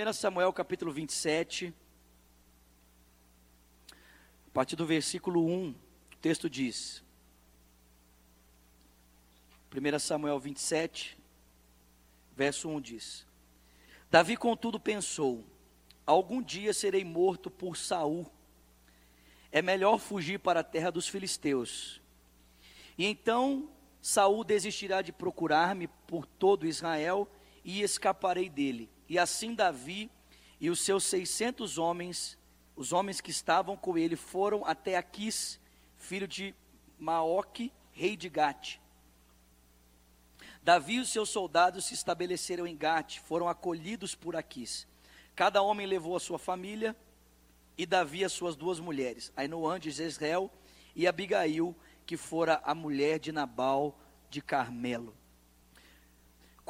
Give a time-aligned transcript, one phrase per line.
[0.00, 1.74] 1 Samuel capítulo 27,
[4.46, 7.04] a partir do versículo 1, o texto diz:
[9.70, 11.18] 1 Samuel 27,
[12.34, 13.26] verso 1 diz:
[14.10, 15.44] Davi, contudo, pensou:
[16.06, 18.26] Algum dia serei morto por Saul.
[19.52, 22.00] É melhor fugir para a terra dos filisteus.
[22.96, 23.68] E então
[24.00, 27.28] Saul desistirá de procurar-me por todo Israel
[27.62, 28.88] e escaparei dele.
[29.10, 30.08] E assim Davi
[30.60, 32.38] e os seus seiscentos homens,
[32.76, 35.58] os homens que estavam com ele, foram até Aquis,
[35.98, 36.54] filho de
[36.96, 38.78] Maoque, rei de Gate.
[40.62, 44.86] Davi e os seus soldados se estabeleceram em Gate, foram acolhidos por Aquis.
[45.34, 46.94] Cada homem levou a sua família
[47.76, 50.48] e Davi as suas duas mulheres, Ainoã de Jezreel
[50.94, 51.74] e Abigail,
[52.06, 53.98] que fora a mulher de Nabal
[54.30, 55.19] de Carmelo.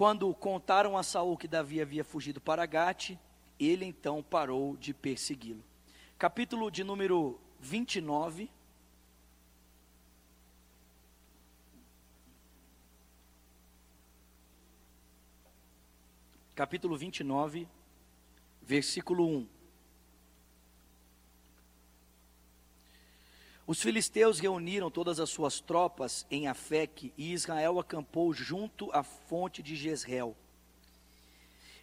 [0.00, 3.18] Quando contaram a Saul que Davi havia fugido para Gate,
[3.58, 5.62] ele então parou de persegui-lo.
[6.18, 8.50] Capítulo de número 29.
[16.54, 17.68] Capítulo 29,
[18.62, 19.59] versículo 1.
[23.70, 29.62] Os filisteus reuniram todas as suas tropas em Afeque e Israel acampou junto à fonte
[29.62, 30.36] de Jezreel.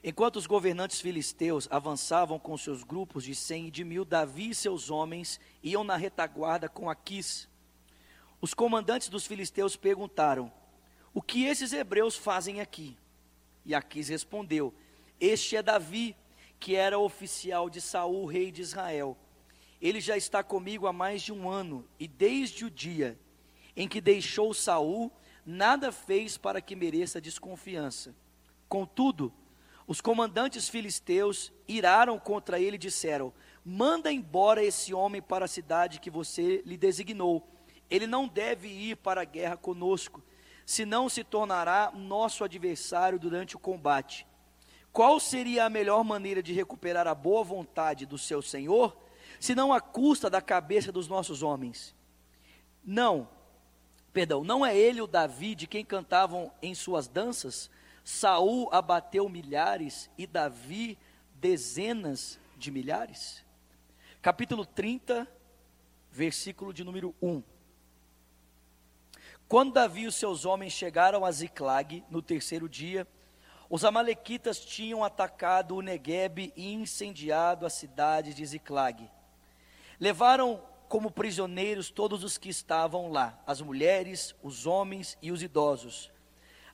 [0.03, 4.53] Enquanto os governantes filisteus avançavam com seus grupos de cem e de mil, Davi e
[4.53, 7.47] seus homens iam na retaguarda com Aquis.
[8.41, 10.51] Os comandantes dos filisteus perguntaram:
[11.13, 12.97] O que esses hebreus fazem aqui?
[13.63, 14.73] E Aquis respondeu:
[15.21, 16.17] Este é Davi,
[16.59, 19.17] que era oficial de Saul, rei de Israel.
[19.81, 23.17] Ele já está comigo há mais de um ano, e desde o dia
[23.75, 25.11] em que deixou Saul,
[25.45, 28.15] nada fez para que mereça desconfiança.
[28.67, 29.31] Contudo,
[29.85, 33.31] os comandantes filisteus iraram contra ele e disseram:
[33.63, 37.47] Manda embora esse homem para a cidade que você lhe designou.
[37.89, 40.21] Ele não deve ir para a guerra conosco,
[40.65, 44.27] senão se tornará nosso adversário durante o combate.
[44.91, 48.97] Qual seria a melhor maneira de recuperar a boa vontade do seu senhor?
[49.39, 51.95] Senão a custa da cabeça dos nossos homens.
[52.83, 53.27] Não,
[54.13, 57.69] perdão, não é ele o Davi de quem cantavam em suas danças?
[58.03, 60.97] Saul abateu milhares e Davi
[61.35, 63.43] dezenas de milhares?
[64.21, 65.27] Capítulo 30,
[66.11, 67.43] versículo de número 1.
[69.47, 73.07] Quando Davi e os seus homens chegaram a Ziclag no terceiro dia,
[73.69, 79.09] os amalequitas tinham atacado o Negueb e incendiado a cidade de Ziclag.
[79.99, 86.11] Levaram como prisioneiros todos os que estavam lá, as mulheres, os homens e os idosos.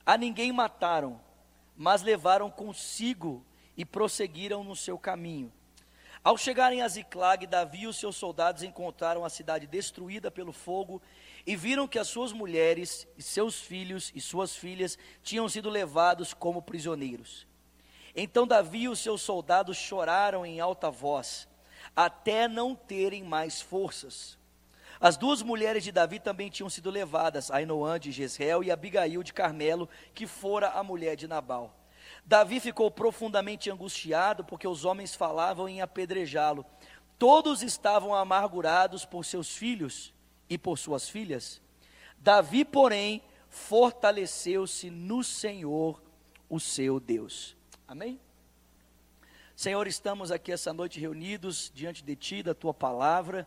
[0.04, 1.20] A ninguém mataram,
[1.76, 3.44] mas levaram consigo
[3.76, 5.52] e prosseguiram no seu caminho.
[6.22, 11.02] Ao chegarem a Ziclag, Davi e os seus soldados encontraram a cidade destruída pelo fogo
[11.46, 16.32] e viram que as suas mulheres e seus filhos e suas filhas tinham sido levados
[16.32, 17.46] como prisioneiros.
[18.14, 21.48] Então Davi e os seus soldados choraram em alta voz
[21.94, 24.38] até não terem mais forças.
[25.00, 29.32] As duas mulheres de Davi também tinham sido levadas, Ainoã de Jezreel e Abigail de
[29.32, 31.74] Carmelo, que fora a mulher de Nabal.
[32.24, 36.64] Davi ficou profundamente angustiado, porque os homens falavam em apedrejá-lo.
[37.18, 40.12] Todos estavam amargurados por seus filhos
[40.48, 41.60] e por suas filhas.
[42.18, 46.02] Davi, porém, fortaleceu-se no Senhor,
[46.48, 47.56] o seu Deus.
[47.86, 48.18] Amém?
[49.56, 53.46] Senhor, estamos aqui essa noite reunidos diante de Ti, da Tua palavra,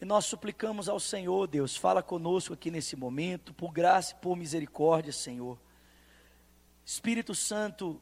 [0.00, 4.34] e nós suplicamos ao Senhor, Deus, fala conosco aqui nesse momento, por graça e por
[4.34, 5.58] misericórdia, Senhor.
[6.86, 8.00] Espírito Santo,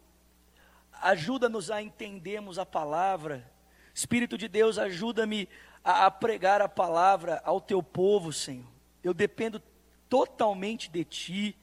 [0.92, 3.50] ajuda-nos a entendermos a palavra.
[3.92, 5.48] Espírito de Deus, ajuda-me
[5.82, 8.70] a, a pregar a palavra ao Teu povo, Senhor.
[9.02, 9.60] Eu dependo
[10.08, 11.58] totalmente de Ti.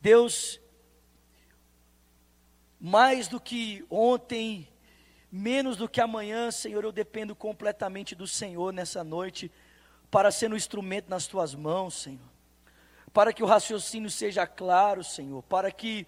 [0.00, 0.61] Deus,
[2.84, 4.66] mais do que ontem,
[5.30, 9.52] menos do que amanhã, Senhor, eu dependo completamente do Senhor nessa noite,
[10.10, 12.28] para ser um instrumento nas tuas mãos, Senhor.
[13.12, 16.04] Para que o raciocínio seja claro, Senhor, para que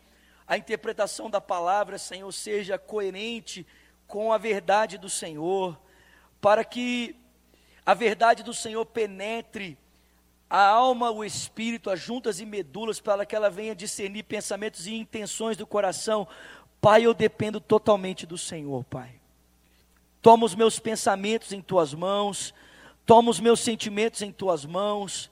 [0.49, 3.65] a interpretação da palavra, Senhor, seja coerente
[4.09, 5.81] com a verdade do Senhor,
[6.41, 7.15] para que
[7.87, 9.79] a verdade do Senhor penetre
[10.49, 14.95] a alma, o espírito, as juntas e medulas, para que ela venha discernir pensamentos e
[14.95, 16.29] intenções do coração,
[16.85, 19.13] Pai, eu dependo totalmente do Senhor, Pai.
[20.21, 22.53] Toma os meus pensamentos em tuas mãos,
[23.07, 25.31] toma os meus sentimentos em tuas mãos.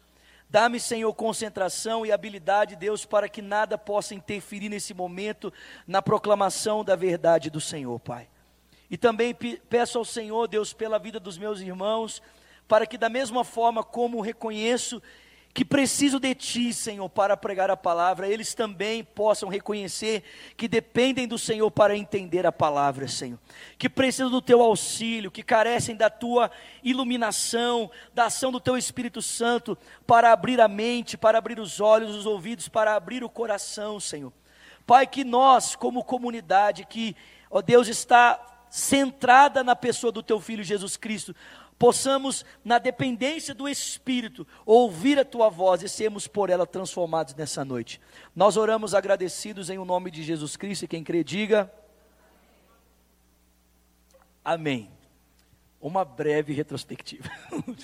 [0.48, 5.52] Dá-me, Senhor, concentração e habilidade, Deus, para que nada possa interferir nesse momento
[5.86, 8.28] na proclamação da verdade do Senhor, Pai.
[8.90, 9.36] E também
[9.68, 12.22] peço ao Senhor, Deus, pela vida dos meus irmãos,
[12.66, 15.02] para que da mesma forma como reconheço
[15.54, 20.22] que preciso de Ti, Senhor, para pregar a palavra, eles também possam reconhecer
[20.56, 23.38] que dependem do Senhor para entender a palavra, Senhor.
[23.76, 26.50] Que precisam do Teu auxílio, que carecem da Tua
[26.82, 29.76] iluminação, da ação do Teu Espírito Santo
[30.06, 34.32] para abrir a mente, para abrir os olhos, os ouvidos, para abrir o coração, Senhor.
[34.86, 37.14] Pai, que nós, como comunidade, que,
[37.50, 38.40] ó Deus, está
[38.70, 41.36] centrada na pessoa do Teu Filho Jesus Cristo,
[41.82, 47.64] possamos, na dependência do Espírito, ouvir a tua voz e sermos por ela transformados nessa
[47.64, 48.00] noite.
[48.36, 51.68] Nós oramos agradecidos em o nome de Jesus Cristo e quem crê, diga.
[54.44, 54.92] Amém.
[55.80, 57.28] Uma breve retrospectiva.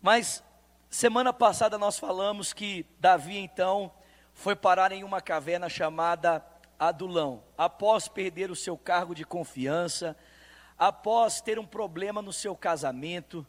[0.00, 0.40] Mas,
[0.88, 3.90] semana passada nós falamos que Davi então
[4.32, 6.46] foi parar em uma caverna chamada
[6.78, 10.16] Adulão, após perder o seu cargo de confiança
[10.78, 13.46] após ter um problema no seu casamento,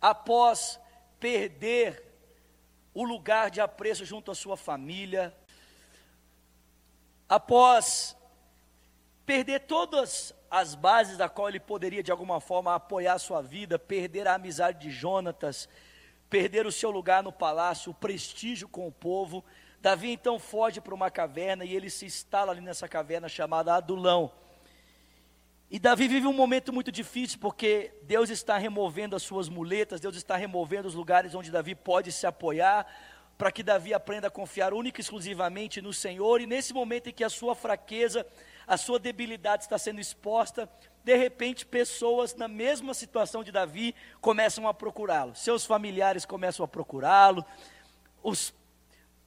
[0.00, 0.78] após
[1.18, 2.02] perder
[2.92, 5.34] o lugar de apreço junto à sua família,
[7.28, 8.16] após
[9.26, 13.78] perder todas as bases da qual ele poderia de alguma forma apoiar a sua vida,
[13.78, 15.68] perder a amizade de Jonatas,
[16.30, 19.44] perder o seu lugar no palácio, o prestígio com o povo,
[19.80, 24.32] Davi então foge para uma caverna e ele se instala ali nessa caverna chamada Adulão.
[25.74, 30.14] E Davi vive um momento muito difícil, porque Deus está removendo as suas muletas, Deus
[30.14, 32.86] está removendo os lugares onde Davi pode se apoiar,
[33.36, 37.12] para que Davi aprenda a confiar única e exclusivamente no Senhor, e nesse momento em
[37.12, 38.24] que a sua fraqueza,
[38.68, 40.70] a sua debilidade está sendo exposta,
[41.02, 46.68] de repente pessoas na mesma situação de Davi começam a procurá-lo, seus familiares começam a
[46.68, 47.44] procurá-lo,
[48.22, 48.54] os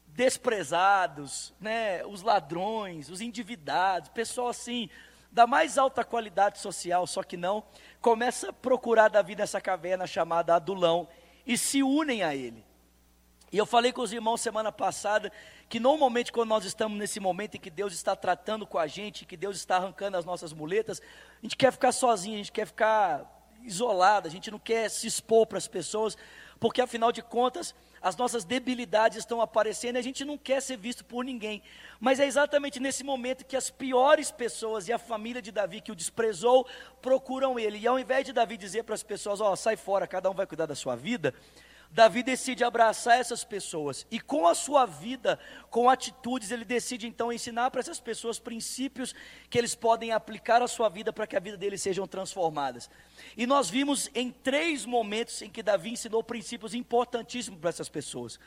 [0.06, 4.90] desprezados, né, os ladrões, os endividados, pessoal assim,
[5.38, 7.63] da mais alta qualidade social, só que não,
[8.01, 11.07] começa a procurar Davi nessa caverna chamada Adulão
[11.45, 12.66] e se unem a ele.
[13.51, 15.31] E eu falei com os irmãos semana passada
[15.69, 19.25] que normalmente quando nós estamos nesse momento em que Deus está tratando com a gente,
[19.25, 21.00] que Deus está arrancando as nossas muletas,
[21.38, 23.24] a gente quer ficar sozinho, a gente quer ficar
[23.62, 26.18] isolado, a gente não quer se expor para as pessoas,
[26.60, 30.78] porque afinal de contas, as nossas debilidades estão aparecendo e a gente não quer ser
[30.78, 31.62] visto por ninguém.
[32.00, 35.92] Mas é exatamente nesse momento que as piores pessoas e a família de Davi que
[35.92, 36.68] o desprezou
[37.02, 37.80] procuram ele.
[37.80, 40.34] E ao invés de Davi dizer para as pessoas: Ó, oh, sai fora, cada um
[40.34, 41.34] vai cuidar da sua vida.
[41.92, 45.39] Davi decide abraçar essas pessoas e com a sua vida,
[45.69, 49.16] com atitudes, ele decide então ensinar para essas pessoas princípios
[49.50, 52.89] que eles podem aplicar à sua vida para que a vida deles sejam transformadas.
[53.36, 58.39] E nós vimos em três momentos em que Davi ensinou princípios importantíssimos para essas pessoas.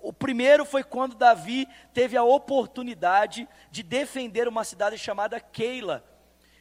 [0.00, 6.15] O primeiro foi quando Davi teve a oportunidade de defender uma cidade chamada Keila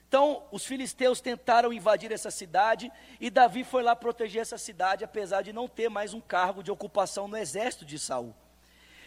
[0.07, 5.41] então, os filisteus tentaram invadir essa cidade e Davi foi lá proteger essa cidade, apesar
[5.41, 8.33] de não ter mais um cargo de ocupação no exército de Saul.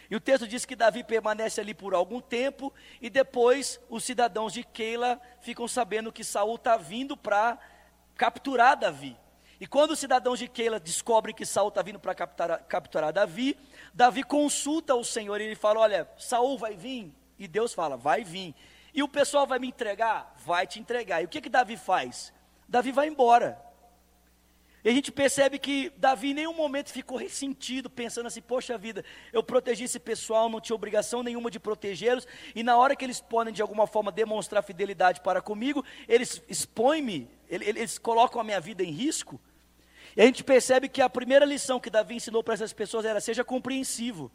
[0.09, 4.51] E o texto diz que Davi permanece ali por algum tempo e depois os cidadãos
[4.51, 7.57] de Keila ficam sabendo que Saul está vindo para
[8.15, 9.15] capturar Davi.
[9.59, 13.57] E quando os cidadãos de Keila descobrem que Saul está vindo para capturar, capturar Davi,
[13.93, 17.13] Davi consulta o Senhor e ele fala: Olha, Saul vai vir?
[17.37, 18.55] E Deus fala: Vai vir.
[18.93, 20.35] E o pessoal vai me entregar?
[20.45, 21.21] Vai te entregar.
[21.21, 22.33] E o que que Davi faz?
[22.67, 23.69] Davi vai embora.
[24.83, 29.03] E a gente percebe que Davi em nenhum momento ficou ressentido, pensando assim: poxa vida,
[29.33, 33.19] eu protegi esse pessoal, não tinha obrigação nenhuma de protegê-los, e na hora que eles
[33.19, 38.81] podem de alguma forma demonstrar fidelidade para comigo, eles expõem-me, eles colocam a minha vida
[38.81, 39.39] em risco.
[40.15, 43.19] E a gente percebe que a primeira lição que Davi ensinou para essas pessoas era:
[43.19, 44.31] seja compreensivo.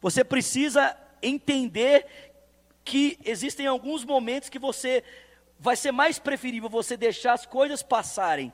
[0.00, 2.27] Você precisa entender
[2.88, 5.04] que existem alguns momentos que você
[5.60, 8.50] vai ser mais preferível você deixar as coisas passarem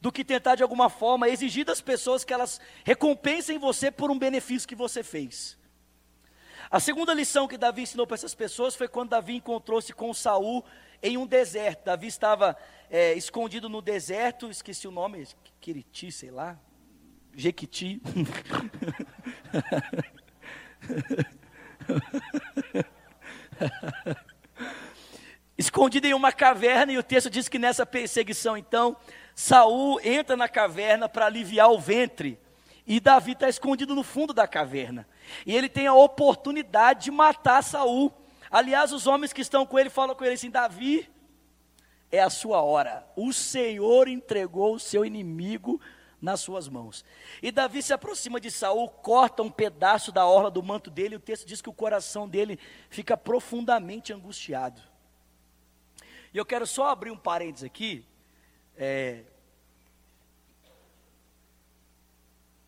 [0.00, 4.16] do que tentar de alguma forma exigir das pessoas que elas recompensem você por um
[4.16, 5.58] benefício que você fez.
[6.70, 10.64] A segunda lição que Davi ensinou para essas pessoas foi quando Davi encontrou-se com Saul
[11.02, 11.86] em um deserto.
[11.86, 12.56] Davi estava
[12.88, 15.26] é, escondido no deserto, esqueci o nome,
[15.60, 16.56] Quiriti, sei lá,
[17.34, 18.00] Jequiti.
[25.56, 28.96] Escondido em uma caverna, e o texto diz que nessa perseguição, então,
[29.34, 32.38] Saul entra na caverna para aliviar o ventre.
[32.86, 35.06] E Davi está escondido no fundo da caverna.
[35.46, 38.12] E ele tem a oportunidade de matar Saul.
[38.50, 41.08] Aliás, os homens que estão com ele falam com ele assim: Davi,
[42.10, 43.06] é a sua hora.
[43.16, 45.80] O Senhor entregou o seu inimigo
[46.22, 47.04] nas suas mãos.
[47.42, 51.16] E Davi se aproxima de Saul, corta um pedaço da orla do manto dele, e
[51.16, 54.80] o texto diz que o coração dele fica profundamente angustiado.
[56.32, 58.06] E eu quero só abrir um parênteses aqui.
[58.76, 59.24] É,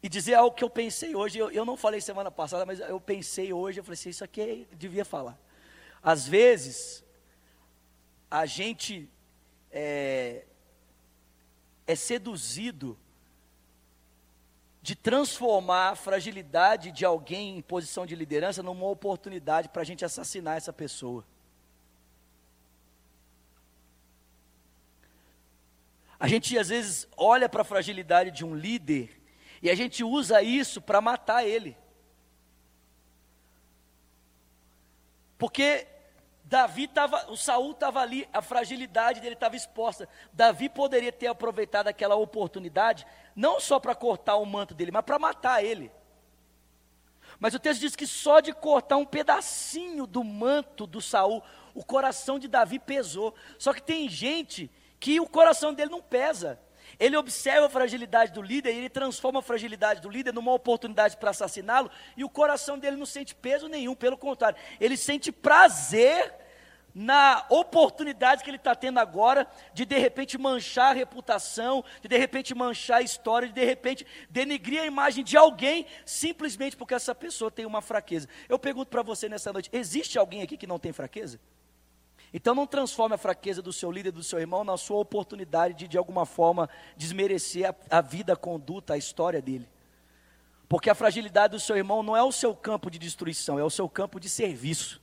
[0.02, 1.38] e dizer algo que eu pensei hoje.
[1.38, 3.80] Eu, eu não falei semana passada, mas eu pensei hoje.
[3.80, 5.38] Eu falei assim: isso aqui eu devia falar.
[6.02, 7.02] Às vezes,
[8.30, 9.08] a gente
[9.70, 10.44] é,
[11.86, 12.98] é seduzido
[14.84, 20.04] de transformar a fragilidade de alguém em posição de liderança numa oportunidade para a gente
[20.04, 21.24] assassinar essa pessoa.
[26.20, 29.18] A gente às vezes olha para a fragilidade de um líder
[29.62, 31.74] e a gente usa isso para matar ele.
[35.38, 35.86] Porque
[36.54, 40.08] Davi estava, o Saul estava ali, a fragilidade dele estava exposta.
[40.32, 45.18] Davi poderia ter aproveitado aquela oportunidade, não só para cortar o manto dele, mas para
[45.18, 45.90] matar ele.
[47.40, 51.42] Mas o texto diz que só de cortar um pedacinho do manto do Saul,
[51.74, 53.34] o coração de Davi pesou.
[53.58, 54.70] Só que tem gente
[55.00, 56.60] que o coração dele não pesa.
[57.00, 61.16] Ele observa a fragilidade do líder e ele transforma a fragilidade do líder numa oportunidade
[61.16, 66.43] para assassiná-lo, e o coração dele não sente peso nenhum, pelo contrário, ele sente prazer
[66.94, 72.16] na oportunidade que ele está tendo agora de de repente manchar a reputação, de de
[72.16, 77.14] repente manchar a história, de de repente denegrir a imagem de alguém, simplesmente porque essa
[77.14, 78.28] pessoa tem uma fraqueza.
[78.48, 81.40] Eu pergunto para você nessa noite: existe alguém aqui que não tem fraqueza?
[82.32, 85.88] Então não transforme a fraqueza do seu líder, do seu irmão, na sua oportunidade de,
[85.88, 89.68] de alguma forma, desmerecer a, a vida, a conduta, a história dele.
[90.68, 93.70] Porque a fragilidade do seu irmão não é o seu campo de destruição, é o
[93.70, 95.00] seu campo de serviço.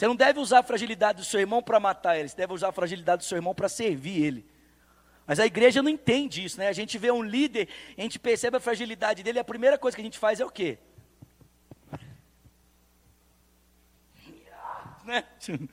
[0.00, 2.68] Você não deve usar a fragilidade do seu irmão para matar ele, você deve usar
[2.68, 4.46] a fragilidade do seu irmão para servir ele.
[5.26, 6.68] Mas a igreja não entende isso, né?
[6.68, 10.00] A gente vê um líder, a gente percebe a fragilidade dele, a primeira coisa que
[10.00, 10.78] a gente faz é o quê?
[15.04, 15.22] né?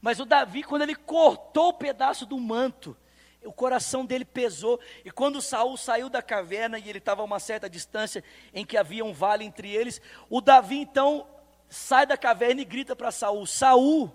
[0.00, 2.96] Mas o Davi, quando ele cortou o pedaço do manto,
[3.44, 7.38] o coração dele pesou, e quando Saul saiu da caverna e ele estava a uma
[7.38, 11.26] certa distância em que havia um vale entre eles, o Davi então
[11.68, 14.14] sai da caverna e grita para Saul: Saul,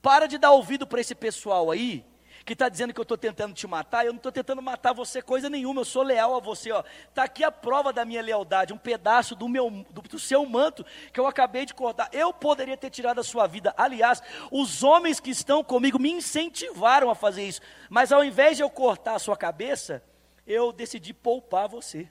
[0.00, 2.04] para de dar ouvido para esse pessoal aí,
[2.44, 5.20] que está dizendo que eu estou tentando te matar, eu não estou tentando matar você
[5.20, 6.82] coisa nenhuma, eu sou leal a você, ó.
[7.08, 10.84] Está aqui a prova da minha lealdade, um pedaço do meu do, do, seu manto
[11.12, 12.08] que eu acabei de cortar.
[12.12, 13.74] Eu poderia ter tirado a sua vida.
[13.76, 17.60] Aliás, os homens que estão comigo me incentivaram a fazer isso.
[17.88, 20.02] Mas ao invés de eu cortar a sua cabeça,
[20.46, 22.10] eu decidi poupar você.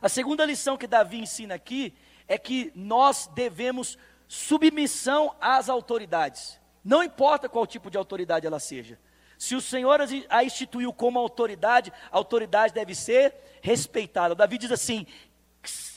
[0.00, 1.94] A segunda lição que Davi ensina aqui
[2.28, 6.60] é que nós devemos submissão às autoridades.
[6.84, 8.98] Não importa qual tipo de autoridade ela seja.
[9.38, 14.34] Se o Senhor a instituiu como autoridade, a autoridade deve ser respeitada.
[14.34, 15.06] Davi diz assim: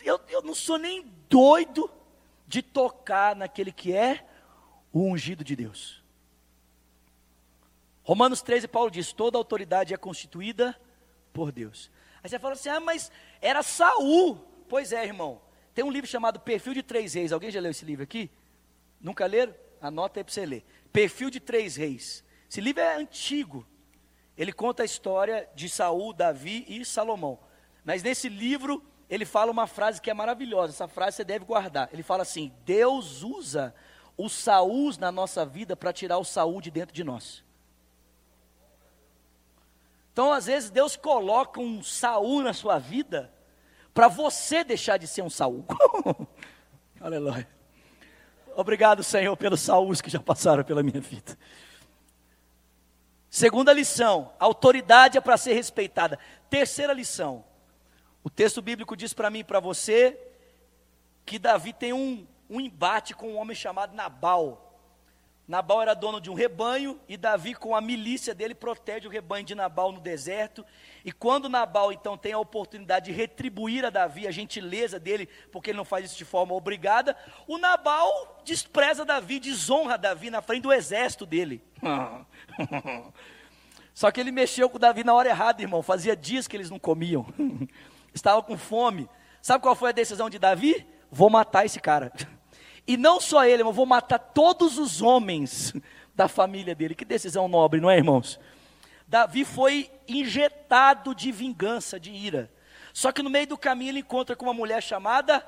[0.02, 1.90] eu, eu não sou nem doido
[2.48, 4.26] de tocar naquele que é
[4.92, 6.04] o ungido de Deus.
[8.04, 10.80] Romanos 13, Paulo diz: toda autoridade é constituída
[11.32, 11.92] por Deus.
[12.24, 14.36] Aí você fala assim: ah, mas era Saul.
[14.68, 15.42] Pois é, irmão.
[15.80, 17.32] Tem um livro chamado Perfil de Três Reis.
[17.32, 18.30] Alguém já leu esse livro aqui?
[19.00, 19.56] Nunca leram?
[19.80, 20.66] Anota aí para você ler.
[20.92, 22.22] Perfil de Três Reis.
[22.50, 23.66] Esse livro é antigo.
[24.38, 27.40] Ele conta a história de Saul, Davi e Salomão.
[27.86, 30.74] Mas nesse livro ele fala uma frase que é maravilhosa.
[30.74, 31.88] Essa frase você deve guardar.
[31.94, 33.74] Ele fala assim: Deus usa
[34.18, 37.42] os Saús na nossa vida para tirar o Saul de dentro de nós.
[40.12, 43.34] Então, às vezes, Deus coloca um Saul na sua vida
[43.94, 45.66] para você deixar de ser um Saul.
[47.00, 47.48] Aleluia.
[48.56, 51.38] Obrigado, Senhor, pelos Saús que já passaram pela minha vida.
[53.30, 56.18] Segunda lição, autoridade é para ser respeitada.
[56.50, 57.46] Terceira lição,
[58.24, 60.20] o texto bíblico diz para mim e para você
[61.26, 64.69] que Davi tem um, um embate com um homem chamado Nabal.
[65.50, 69.44] Nabal era dono de um rebanho e Davi, com a milícia dele, protege o rebanho
[69.44, 70.64] de Nabal no deserto.
[71.04, 75.72] E quando Nabal então tem a oportunidade de retribuir a Davi a gentileza dele, porque
[75.72, 80.62] ele não faz isso de forma obrigada, o Nabal despreza Davi, desonra Davi na frente
[80.62, 81.64] do exército dele.
[83.92, 85.82] Só que ele mexeu com Davi na hora errada, irmão.
[85.82, 87.26] Fazia dias que eles não comiam.
[88.14, 89.10] Estavam com fome.
[89.42, 90.86] Sabe qual foi a decisão de Davi?
[91.12, 92.14] Vou matar esse cara.
[92.90, 95.76] E não só ele, mas vou matar todos os homens
[96.16, 96.96] da família dele.
[96.96, 98.40] Que decisão nobre, não é, irmãos?
[99.08, 102.52] Davi foi injetado de vingança, de ira.
[102.92, 105.46] Só que no meio do caminho ele encontra com uma mulher chamada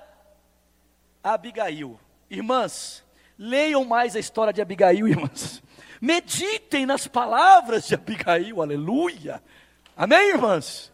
[1.23, 1.99] Abigail.
[2.29, 3.03] Irmãs,
[3.39, 5.63] leiam mais a história de Abigail, irmãs.
[5.99, 9.41] Meditem nas palavras de Abigail, aleluia.
[9.97, 10.91] Amém, irmãs?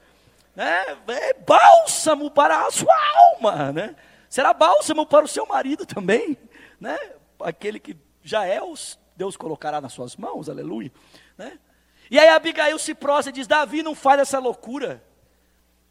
[0.56, 2.96] É, é bálsamo para a sua
[3.34, 3.98] alma, né?
[4.29, 6.38] Será bálsamo para o seu marido também,
[6.79, 6.98] né?
[7.39, 10.91] Aquele que já é os Deus colocará nas suas mãos, aleluia.
[11.38, 11.57] Né?
[12.10, 15.03] E aí Abigail se prostra e diz: Davi, não faz essa loucura.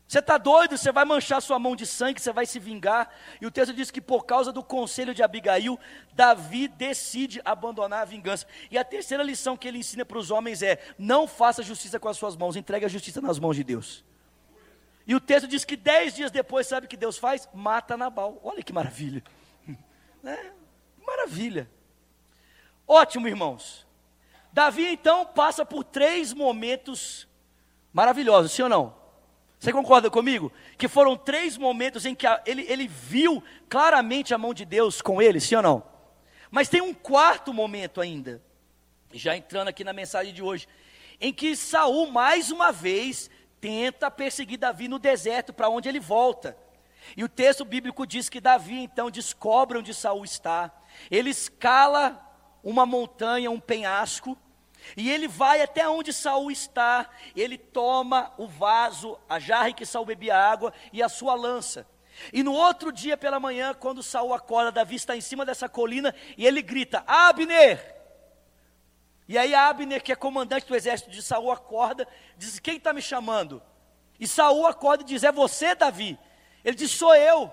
[0.06, 0.78] Você está doido?
[0.78, 3.10] Você vai manchar sua mão de sangue, você vai se vingar.
[3.40, 5.76] E o texto diz que por causa do conselho de Abigail,
[6.14, 8.46] Davi decide abandonar a vingança.
[8.70, 12.08] E a terceira lição que ele ensina para os homens é: não faça justiça com
[12.08, 14.04] as suas mãos, entregue a justiça nas mãos de Deus.
[15.06, 17.48] E o texto diz que dez dias depois, sabe o que Deus faz?
[17.54, 18.40] Mata Nabal.
[18.42, 19.22] Olha que maravilha.
[20.24, 20.50] É,
[21.06, 21.70] maravilha.
[22.84, 23.86] Ótimo, irmãos.
[24.52, 27.28] Davi então passa por três momentos
[27.92, 28.96] maravilhosos, sim ou não?
[29.58, 30.52] Você concorda comigo?
[30.76, 35.22] Que foram três momentos em que ele, ele viu claramente a mão de Deus com
[35.22, 35.84] ele, sim ou não?
[36.50, 38.42] Mas tem um quarto momento ainda,
[39.12, 40.66] já entrando aqui na mensagem de hoje,
[41.20, 46.56] em que Saul mais uma vez tenta perseguir Davi no deserto, para onde ele volta.
[47.16, 50.72] E o texto bíblico diz que Davi então descobre onde Saul está.
[51.10, 52.22] Ele escala
[52.62, 54.36] uma montanha, um penhasco,
[54.96, 59.86] e ele vai até onde Saul está, ele toma o vaso, a jarra em que
[59.86, 61.86] Saul bebia água e a sua lança.
[62.32, 66.14] E no outro dia pela manhã, quando Saul acorda, Davi está em cima dessa colina
[66.36, 67.95] e ele grita: Abner!
[69.28, 72.06] E aí Abner, que é comandante do exército de Saul, acorda,
[72.36, 73.62] diz: Quem está me chamando?
[74.20, 76.18] E Saul acorda e diz: É você, Davi?
[76.64, 77.52] Ele diz: Sou eu.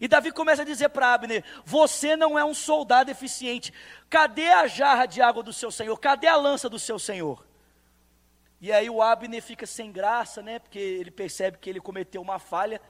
[0.00, 3.72] E Davi começa a dizer para Abner: Você não é um soldado eficiente.
[4.10, 5.96] Cadê a jarra de água do seu senhor?
[5.98, 7.46] Cadê a lança do seu senhor?
[8.60, 10.58] E aí o Abner fica sem graça, né?
[10.58, 12.80] Porque ele percebe que ele cometeu uma falha.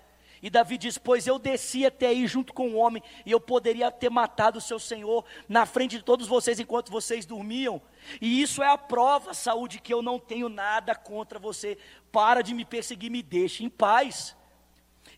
[0.46, 3.90] E Davi diz: Pois eu desci até aí junto com o homem, e eu poderia
[3.90, 7.82] ter matado o seu senhor na frente de todos vocês enquanto vocês dormiam.
[8.20, 11.76] E isso é a prova, Saúl, de que eu não tenho nada contra você.
[12.12, 14.36] Para de me perseguir, me deixe em paz.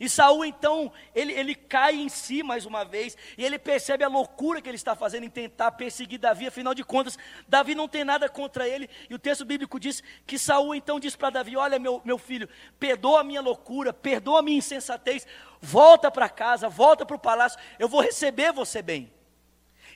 [0.00, 4.08] E Saul então, ele, ele cai em si mais uma vez, e ele percebe a
[4.08, 7.18] loucura que ele está fazendo em tentar perseguir Davi, afinal de contas,
[7.48, 11.16] Davi não tem nada contra ele, e o texto bíblico diz que Saul então diz
[11.16, 15.26] para Davi: Olha, meu, meu filho, perdoa a minha loucura, perdoa a minha insensatez,
[15.60, 19.12] volta para casa, volta para o palácio, eu vou receber você bem.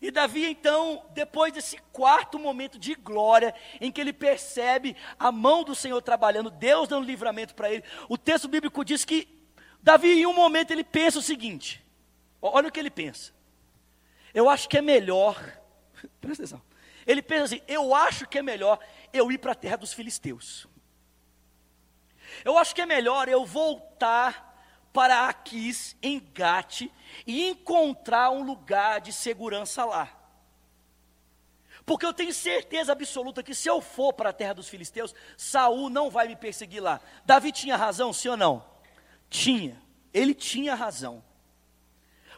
[0.01, 5.62] E Davi, então, depois desse quarto momento de glória, em que ele percebe a mão
[5.62, 9.41] do Senhor trabalhando, Deus dando livramento para ele, o texto bíblico diz que
[9.83, 11.85] Davi, em um momento, ele pensa o seguinte:
[12.40, 13.33] olha o que ele pensa.
[14.33, 15.37] Eu acho que é melhor,
[16.21, 16.62] presta atenção.
[17.07, 18.79] Ele pensa assim: eu acho que é melhor
[19.12, 20.68] eu ir para a terra dos filisteus.
[22.45, 24.51] Eu acho que é melhor eu voltar
[24.92, 26.88] para Aquis, em Gate,
[27.27, 30.09] e encontrar um lugar de segurança lá.
[31.85, 35.90] Porque eu tenho certeza absoluta que se eu for para a terra dos filisteus, Saul
[35.90, 37.01] não vai me perseguir lá.
[37.25, 38.72] Davi tinha razão, sim ou não?
[39.33, 39.81] Tinha,
[40.12, 41.25] ele tinha razão.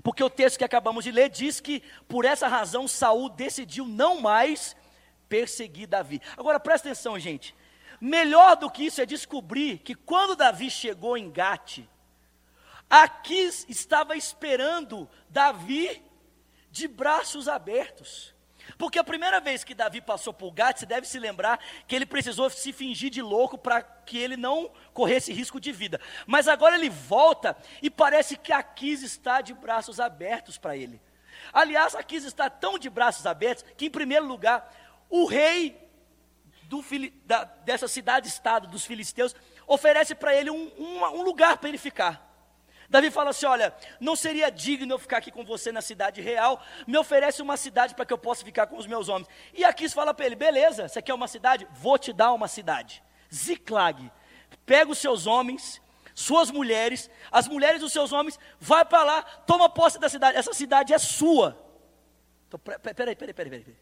[0.00, 4.20] Porque o texto que acabamos de ler diz que por essa razão Saul decidiu não
[4.20, 4.76] mais
[5.28, 6.22] perseguir Davi.
[6.36, 7.52] Agora presta atenção, gente.
[8.00, 11.80] Melhor do que isso é descobrir que quando Davi chegou em Gate,
[12.88, 16.00] Aquis estava esperando Davi
[16.70, 18.33] de braços abertos.
[18.76, 22.06] Porque a primeira vez que Davi passou por Gade, você deve se lembrar que ele
[22.06, 26.00] precisou se fingir de louco para que ele não corresse risco de vida.
[26.26, 31.00] Mas agora ele volta e parece que Aquis está de braços abertos para ele.
[31.52, 34.72] Aliás, Aquis está tão de braços abertos que, em primeiro lugar,
[35.08, 35.80] o rei
[36.64, 36.84] do,
[37.24, 39.34] da, dessa cidade-estado dos filisteus
[39.66, 42.33] oferece para ele um, um, um lugar para ele ficar.
[42.94, 46.62] Davi fala assim: Olha, não seria digno eu ficar aqui com você na cidade real,
[46.86, 49.28] me oferece uma cidade para que eu possa ficar com os meus homens.
[49.52, 51.66] E Aquis fala para ele: Beleza, você quer uma cidade?
[51.72, 53.02] Vou te dar uma cidade.
[53.34, 54.12] Ziclag,
[54.64, 55.82] pega os seus homens,
[56.14, 60.54] suas mulheres, as mulheres dos seus homens, vai para lá, toma posse da cidade, essa
[60.54, 61.60] cidade é sua.
[62.46, 63.76] Então, peraí, peraí, peraí, peraí.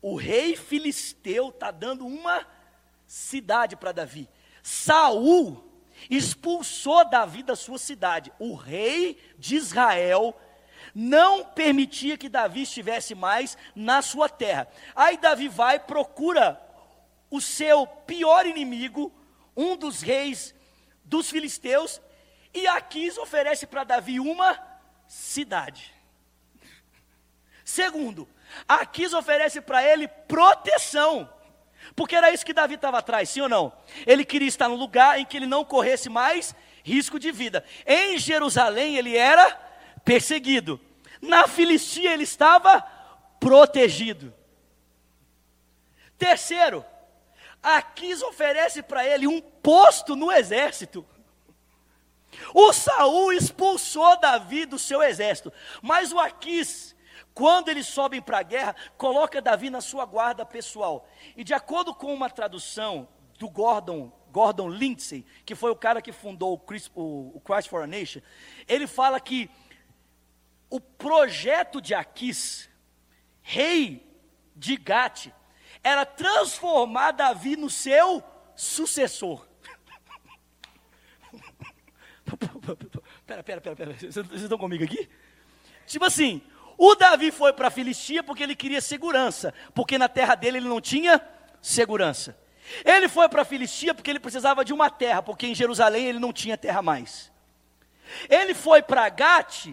[0.00, 2.46] O rei filisteu está dando uma
[3.04, 4.28] cidade para Davi.
[4.62, 5.71] Saul
[6.10, 8.32] expulsou Davi da sua cidade.
[8.38, 10.38] O rei de Israel
[10.94, 14.68] não permitia que Davi estivesse mais na sua terra.
[14.94, 16.60] Aí Davi vai, procura
[17.30, 19.12] o seu pior inimigo,
[19.56, 20.54] um dos reis
[21.04, 22.00] dos filisteus,
[22.52, 24.58] e Aquis oferece para Davi uma
[25.06, 25.92] cidade.
[27.64, 28.28] Segundo,
[28.68, 31.32] Aquis oferece para ele proteção.
[31.94, 33.72] Porque era isso que Davi estava atrás, sim ou não?
[34.06, 37.64] Ele queria estar num lugar em que ele não corresse mais risco de vida.
[37.86, 39.50] Em Jerusalém ele era
[40.04, 40.80] perseguido.
[41.20, 42.80] Na Filistia ele estava
[43.38, 44.34] protegido.
[46.18, 46.84] Terceiro,
[47.62, 51.06] Aquis oferece para ele um posto no exército.
[52.54, 56.91] O Saul expulsou Davi do seu exército, mas o Aquis
[57.34, 61.08] quando eles sobem para a guerra, coloca Davi na sua guarda pessoal.
[61.36, 66.12] E de acordo com uma tradução do Gordon, Gordon Lindsay, que foi o cara que
[66.12, 68.20] fundou o Christ, o, o Christ for a Nation,
[68.68, 69.50] ele fala que
[70.68, 72.68] o projeto de Aquis,
[73.42, 74.06] rei
[74.54, 75.28] de Gate,
[75.82, 78.22] era transformar Davi no seu
[78.54, 79.46] sucessor.
[83.26, 83.92] Pera, pera, pera, pera.
[83.94, 85.08] Vocês estão comigo aqui?
[85.86, 86.42] Tipo assim,
[86.84, 90.68] o Davi foi para a Filistia porque ele queria segurança, porque na terra dele ele
[90.68, 91.24] não tinha
[91.60, 92.36] segurança.
[92.84, 96.18] Ele foi para a Filistia porque ele precisava de uma terra, porque em Jerusalém ele
[96.18, 97.30] não tinha terra mais.
[98.28, 99.68] Ele foi para Gate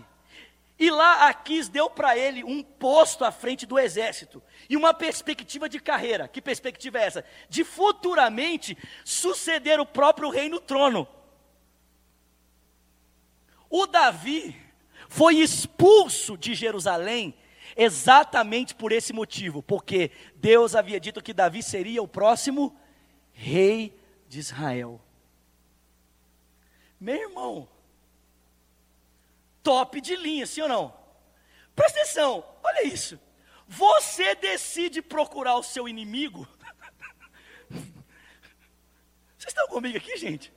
[0.78, 5.68] e lá Aquis deu para ele um posto à frente do exército e uma perspectiva
[5.68, 6.28] de carreira.
[6.28, 7.26] Que perspectiva é essa?
[7.50, 11.08] De futuramente suceder o próprio rei no trono.
[13.68, 14.69] O Davi
[15.10, 17.34] foi expulso de Jerusalém
[17.76, 22.80] exatamente por esse motivo, porque Deus havia dito que Davi seria o próximo
[23.34, 25.02] rei de Israel.
[27.00, 27.68] Meu irmão,
[29.64, 30.94] top de linha, sim ou não?
[31.76, 33.20] Presta atenção, olha isso.
[33.68, 36.48] Você decide procurar o seu inimigo.
[37.70, 40.54] Vocês estão comigo aqui, gente?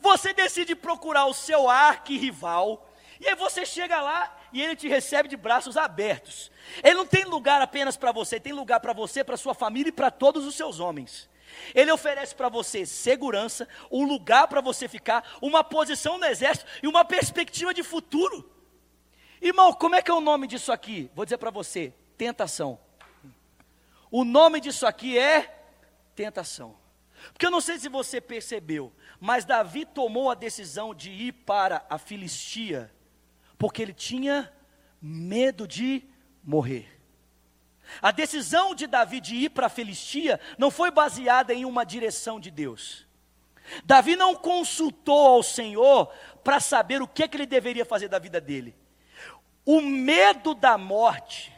[0.00, 2.89] Você decide procurar o seu arqui-rival,
[3.20, 6.50] e aí você chega lá e ele te recebe de braços abertos.
[6.82, 9.92] Ele não tem lugar apenas para você, tem lugar para você, para sua família e
[9.92, 11.28] para todos os seus homens.
[11.74, 16.86] Ele oferece para você segurança, um lugar para você ficar, uma posição no exército e
[16.86, 18.50] uma perspectiva de futuro.
[19.42, 21.10] Irmão, como é que é o nome disso aqui?
[21.14, 22.78] Vou dizer para você: tentação.
[24.10, 25.62] O nome disso aqui é
[26.14, 26.78] tentação.
[27.32, 31.84] Porque eu não sei se você percebeu, mas Davi tomou a decisão de ir para
[31.90, 32.90] a Filistia,
[33.60, 34.50] porque ele tinha
[35.02, 36.02] medo de
[36.42, 36.98] morrer.
[38.00, 42.40] A decisão de Davi de ir para a Filistia não foi baseada em uma direção
[42.40, 43.06] de Deus.
[43.84, 46.10] Davi não consultou ao Senhor
[46.42, 48.74] para saber o que, é que ele deveria fazer da vida dele.
[49.66, 51.52] O medo da morte,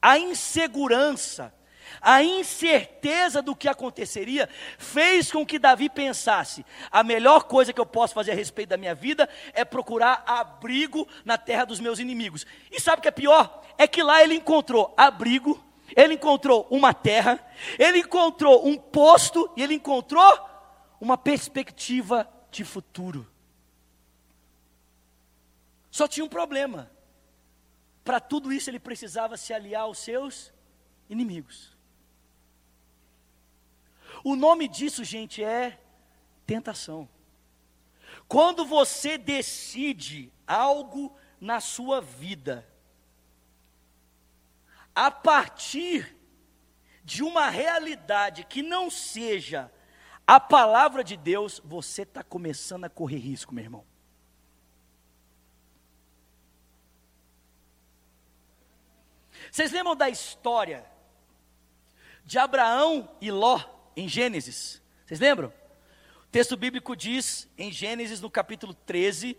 [0.00, 1.54] a insegurança,
[2.00, 7.86] a incerteza do que aconteceria fez com que Davi pensasse: a melhor coisa que eu
[7.86, 12.46] posso fazer a respeito da minha vida é procurar abrigo na terra dos meus inimigos.
[12.70, 13.62] E sabe o que é pior?
[13.76, 15.62] É que lá ele encontrou abrigo,
[15.96, 17.44] ele encontrou uma terra,
[17.78, 20.38] ele encontrou um posto e ele encontrou
[21.00, 23.26] uma perspectiva de futuro.
[25.90, 26.90] Só tinha um problema.
[28.04, 30.52] Para tudo isso ele precisava se aliar aos seus
[31.08, 31.76] inimigos.
[34.24, 35.78] O nome disso, gente, é
[36.46, 37.08] tentação.
[38.28, 42.66] Quando você decide algo na sua vida,
[44.94, 46.16] a partir
[47.04, 49.72] de uma realidade que não seja
[50.26, 53.84] a palavra de Deus, você está começando a correr risco, meu irmão.
[59.50, 60.86] Vocês lembram da história
[62.24, 63.81] de Abraão e Ló?
[63.96, 64.82] Em Gênesis.
[65.06, 65.52] Vocês lembram?
[66.24, 69.36] O texto bíblico diz, em Gênesis, no capítulo 13,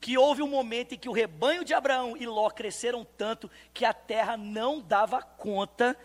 [0.00, 3.84] que houve um momento em que o rebanho de Abraão e Ló cresceram tanto que
[3.84, 5.96] a terra não dava conta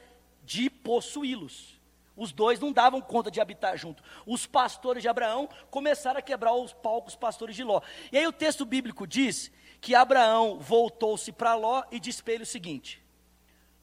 [0.43, 1.77] de possuí-los.
[2.15, 4.03] Os dois não davam conta de habitar junto.
[4.25, 7.81] Os pastores de Abraão começaram a quebrar os palcos pastores de Ló.
[8.12, 12.43] E aí o texto bíblico diz que Abraão voltou-se para Ló e disse para ele
[12.43, 13.03] o seguinte: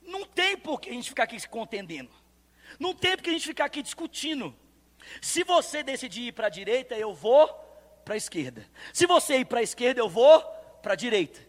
[0.02, 2.10] Não tem por que a gente ficar aqui se contendendo.
[2.78, 4.54] Não tem porque a gente ficar aqui discutindo.
[5.20, 7.48] Se você decidir ir para a direita, eu vou
[8.04, 8.66] para a esquerda.
[8.92, 10.40] Se você ir para a esquerda, eu vou
[10.82, 11.40] para a direita.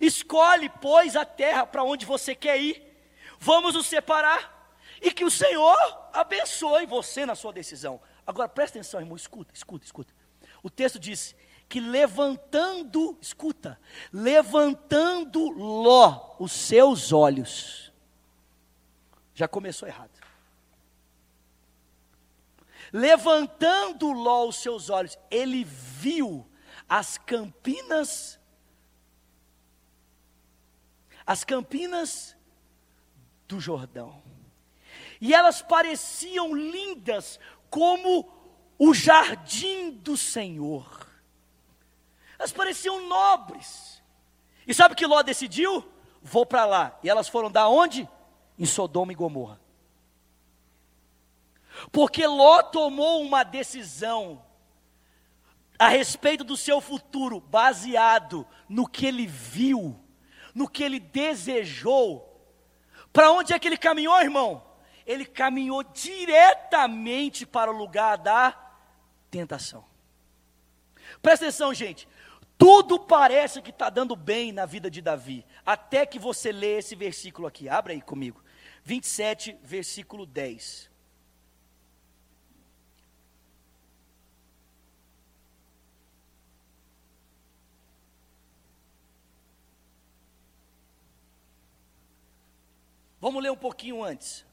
[0.00, 2.82] Escolhe, pois, a terra para onde você quer ir.
[3.38, 4.76] Vamos nos separar.
[5.00, 5.76] E que o Senhor
[6.12, 8.00] abençoe você na sua decisão.
[8.26, 10.14] Agora presta atenção, irmão, escuta, escuta, escuta.
[10.62, 11.34] O texto diz
[11.68, 13.80] que levantando, escuta,
[14.12, 17.92] levantando Ló os seus olhos.
[19.34, 20.21] Já começou errado.
[22.92, 26.46] Levantando Ló os seus olhos, ele viu
[26.88, 28.38] as campinas,
[31.26, 32.36] as campinas
[33.48, 34.22] do Jordão.
[35.20, 38.28] E elas pareciam lindas como
[38.78, 41.08] o jardim do Senhor.
[42.38, 44.02] Elas pareciam nobres.
[44.66, 45.88] E sabe o que Ló decidiu?
[46.20, 46.98] Vou para lá.
[47.02, 48.06] E elas foram da onde?
[48.58, 49.61] Em Sodoma e Gomorra.
[51.90, 54.44] Porque Ló tomou uma decisão
[55.78, 59.98] a respeito do seu futuro, baseado no que ele viu,
[60.54, 62.28] no que ele desejou,
[63.12, 64.64] para onde é que ele caminhou, irmão?
[65.04, 68.56] Ele caminhou diretamente para o lugar da
[69.30, 69.84] tentação.
[71.20, 72.08] Presta atenção, gente.
[72.56, 76.94] Tudo parece que está dando bem na vida de Davi, até que você lê esse
[76.94, 77.68] versículo aqui.
[77.68, 78.40] Abra aí comigo.
[78.84, 80.91] 27, versículo 10.
[93.22, 94.44] Vamos ler um pouquinho antes.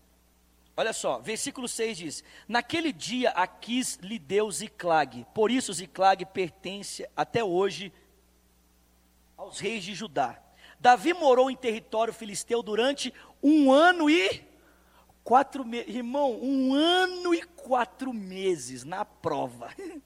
[0.77, 7.09] Olha só, versículo 6 diz: Naquele dia Aquis lhe deu Ziclag, por isso Ziclag pertence
[7.17, 7.91] até hoje
[9.35, 10.39] aos reis de Judá.
[10.79, 14.47] Davi morou em território filisteu durante um ano e
[15.23, 15.95] quatro meses.
[15.95, 19.73] Irmão, um ano e quatro meses na prova.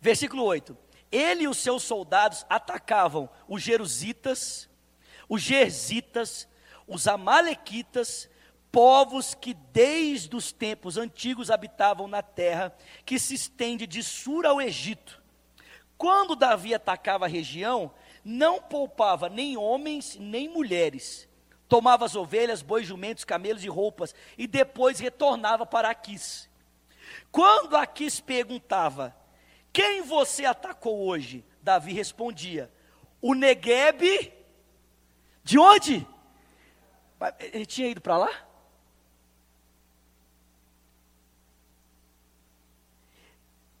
[0.00, 0.78] Versículo 8:
[1.10, 4.70] Ele e os seus soldados atacavam os jerusitas,
[5.28, 6.47] os gerzitas,
[6.88, 8.28] os Amalequitas,
[8.72, 12.74] povos que desde os tempos antigos habitavam na terra,
[13.04, 15.22] que se estende de Sur ao Egito.
[15.96, 17.92] Quando Davi atacava a região,
[18.24, 21.28] não poupava nem homens nem mulheres.
[21.68, 26.48] Tomava as ovelhas, bois, jumentos, camelos e roupas, e depois retornava para Aquis.
[27.30, 29.14] Quando Aquis perguntava:
[29.72, 31.44] Quem você atacou hoje?
[31.62, 32.72] Davi respondia:
[33.20, 34.32] O Neguebe.
[35.44, 36.06] De onde?
[37.40, 38.48] Ele tinha ido para lá?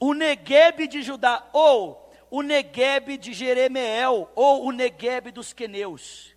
[0.00, 6.34] O Neguebe de Judá, ou o Neguebe de Jeremeel, ou o Neguebe dos Queneus.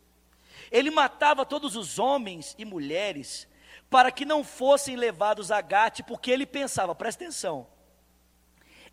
[0.72, 3.48] Ele matava todos os homens e mulheres
[3.90, 7.68] para que não fossem levados a Gate, porque ele pensava, presta atenção,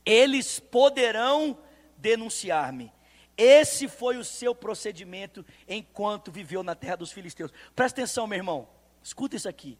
[0.04, 1.56] eles poderão
[1.96, 2.92] denunciar-me.
[3.38, 7.52] Esse foi o seu procedimento enquanto viveu na terra dos filisteus.
[7.72, 8.68] Presta atenção, meu irmão.
[9.00, 9.78] Escuta isso aqui.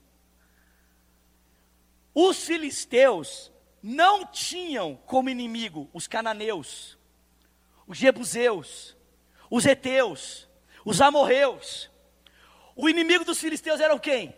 [2.15, 3.51] Os filisteus
[3.83, 6.97] não tinham como inimigo os cananeus,
[7.85, 8.97] os jebuseus,
[9.51, 10.49] os heteus,
[10.85, 11.91] os amorreus.
[12.77, 14.37] O inimigo dos filisteus eram quem?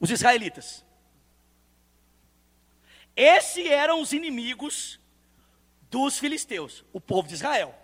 [0.00, 0.82] Os israelitas.
[3.14, 4.98] Esses eram os inimigos
[5.90, 7.83] dos filisteus, o povo de Israel.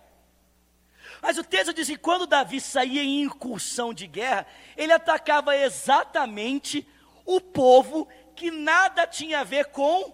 [1.21, 6.87] Mas o texto diz que quando Davi saía em incursão de guerra, ele atacava exatamente
[7.25, 10.13] o povo que nada tinha a ver com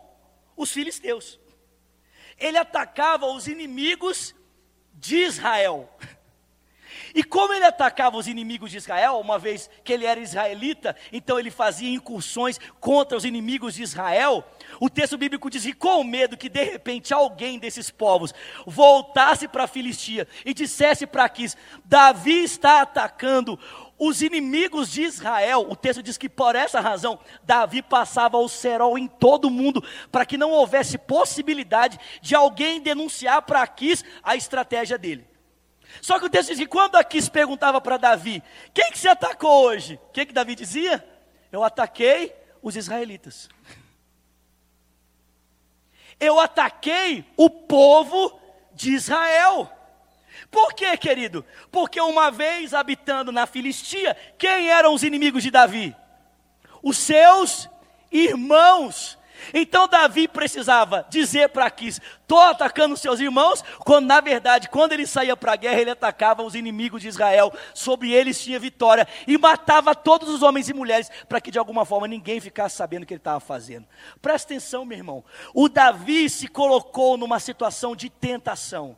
[0.55, 1.39] os filisteus.
[2.37, 4.35] Ele atacava os inimigos
[4.93, 5.89] de Israel.
[7.17, 11.39] E como ele atacava os inimigos de Israel, uma vez que ele era israelita, então
[11.39, 14.47] ele fazia incursões contra os inimigos de Israel.
[14.80, 18.36] O texto bíblico diz que com medo que de repente alguém desses povos
[18.67, 23.60] voltasse para a Filistia e dissesse para Aquis: Davi está atacando
[23.97, 28.95] os inimigos de Israel, o texto diz que por essa razão Davi passava o cerol
[28.95, 34.36] em todo o mundo, para que não houvesse possibilidade de alguém denunciar para Aquis a
[34.36, 35.37] estratégia dele.
[36.01, 39.65] Só que o texto diz que quando Aquis perguntava para Davi, quem que se atacou
[39.65, 39.99] hoje?
[40.10, 41.05] O que, que Davi dizia?
[41.51, 43.49] Eu ataquei os israelitas.
[46.19, 48.39] Eu ataquei o povo
[48.73, 49.71] de Israel.
[50.49, 51.45] Por quê, querido?
[51.71, 55.95] Porque uma vez habitando na Filistia, quem eram os inimigos de Davi?
[56.81, 57.69] Os seus
[58.12, 59.16] irmãos.
[59.54, 65.06] Então Davi precisava dizer para Aquis: estou atacando seus irmãos, quando na verdade, quando ele
[65.06, 69.38] saía para a guerra, ele atacava os inimigos de Israel, sobre eles tinha vitória, e
[69.38, 73.06] matava todos os homens e mulheres, para que de alguma forma ninguém ficasse sabendo o
[73.06, 73.88] que ele estava fazendo.
[74.21, 75.23] Presta atenção, meu irmão,
[75.54, 78.97] o Davi se colocou numa situação de tentação,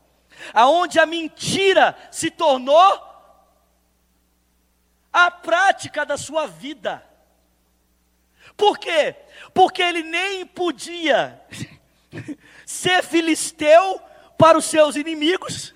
[0.53, 3.09] aonde a mentira se tornou
[5.11, 7.08] a prática da sua vida.
[8.59, 9.15] Por quê?
[9.53, 11.41] Porque ele nem podia
[12.65, 14.01] ser filisteu
[14.37, 15.73] para os seus inimigos,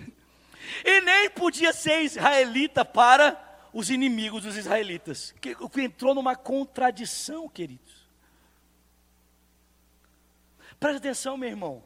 [0.84, 3.42] e nem podia ser israelita para
[3.72, 5.34] os inimigos dos israelitas.
[5.40, 8.04] Que, que entrou numa contradição, queridos.
[10.78, 11.82] Presta atenção, meu irmão.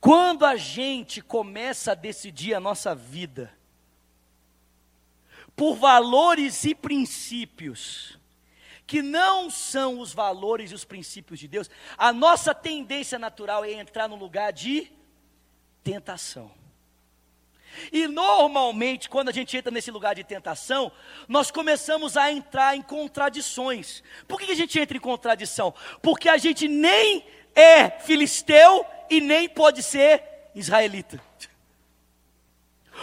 [0.00, 3.56] Quando a gente começa a decidir a nossa vida
[5.54, 8.19] por valores e princípios,
[8.90, 13.70] que não são os valores e os princípios de Deus, a nossa tendência natural é
[13.70, 14.90] entrar no lugar de
[15.84, 16.50] tentação.
[17.92, 20.90] E normalmente, quando a gente entra nesse lugar de tentação,
[21.28, 24.02] nós começamos a entrar em contradições.
[24.26, 25.72] Por que a gente entra em contradição?
[26.02, 27.24] Porque a gente nem
[27.54, 31.22] é filisteu e nem pode ser israelita.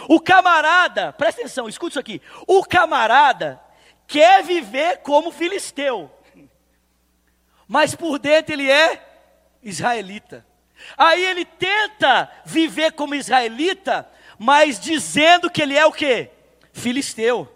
[0.06, 2.20] O camarada, presta atenção, escuta isso aqui.
[2.46, 3.58] O camarada
[4.08, 6.10] quer viver como filisteu,
[7.68, 9.06] mas por dentro ele é
[9.62, 10.44] israelita.
[10.96, 16.30] Aí ele tenta viver como israelita, mas dizendo que ele é o que?
[16.72, 17.54] Filisteu.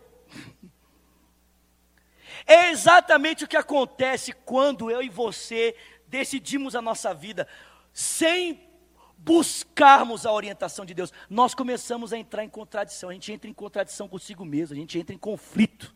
[2.46, 5.74] É exatamente o que acontece quando eu e você
[6.06, 7.48] decidimos a nossa vida
[7.94, 8.68] sem
[9.16, 11.12] buscarmos a orientação de Deus.
[11.30, 14.98] Nós começamos a entrar em contradição, a gente entra em contradição consigo mesmo, a gente
[14.98, 15.94] entra em conflito.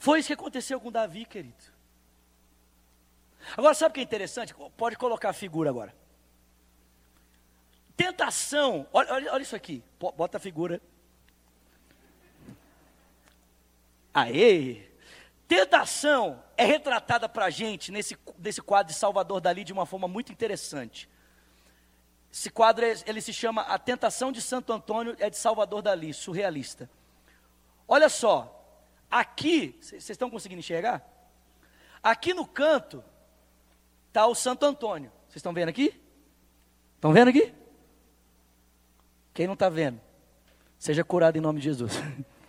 [0.00, 1.62] Foi isso que aconteceu com Davi, querido.
[3.54, 4.54] Agora, sabe o que é interessante?
[4.74, 5.94] Pode colocar a figura agora.
[7.94, 10.80] Tentação, olha, olha, olha isso aqui, bota a figura.
[14.14, 14.88] Aê!
[15.46, 20.08] Tentação é retratada para a gente nesse, nesse quadro de Salvador Dali de uma forma
[20.08, 21.10] muito interessante.
[22.32, 26.88] Esse quadro ele se chama A Tentação de Santo Antônio, é de Salvador Dali, surrealista.
[27.86, 28.59] Olha só,
[29.10, 31.04] aqui, vocês estão conseguindo enxergar?
[32.02, 33.04] Aqui no canto
[34.08, 35.10] está o Santo Antônio.
[35.24, 36.00] Vocês estão vendo aqui?
[36.96, 37.52] Estão vendo aqui?
[39.34, 40.00] Quem não está vendo?
[40.78, 41.92] Seja curado em nome de Jesus.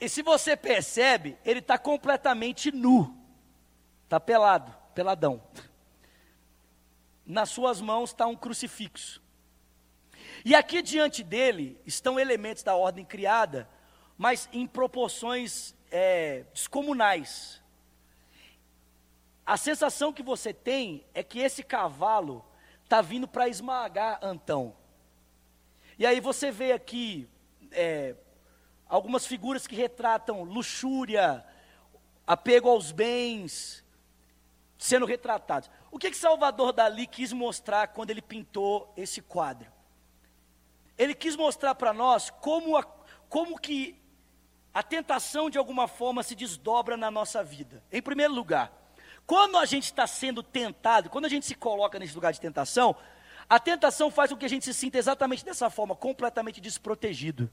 [0.00, 3.16] E se você percebe, ele está completamente nu,
[4.04, 5.42] está pelado, peladão.
[7.26, 9.20] Nas suas mãos está um crucifixo.
[10.44, 13.68] E aqui diante dele estão elementos da ordem criada,
[14.18, 17.62] mas em proporções é, descomunais.
[19.46, 22.44] A sensação que você tem é que esse cavalo
[22.82, 24.76] está vindo para esmagar Antão.
[25.98, 27.28] E aí você vê aqui
[27.70, 28.14] é,
[28.88, 31.44] algumas figuras que retratam luxúria,
[32.26, 33.84] apego aos bens,
[34.76, 35.70] sendo retratados.
[35.90, 39.72] O que, que Salvador Dali quis mostrar quando ele pintou esse quadro?
[40.96, 42.82] Ele quis mostrar para nós como, a,
[43.28, 43.98] como que
[44.78, 47.82] a tentação de alguma forma se desdobra na nossa vida.
[47.90, 48.70] Em primeiro lugar,
[49.26, 52.94] quando a gente está sendo tentado, quando a gente se coloca nesse lugar de tentação,
[53.50, 57.50] a tentação faz com que a gente se sinta exatamente dessa forma, completamente desprotegido.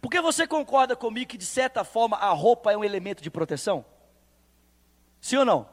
[0.00, 3.84] Porque você concorda comigo que, de certa forma, a roupa é um elemento de proteção?
[5.20, 5.68] Sim ou não?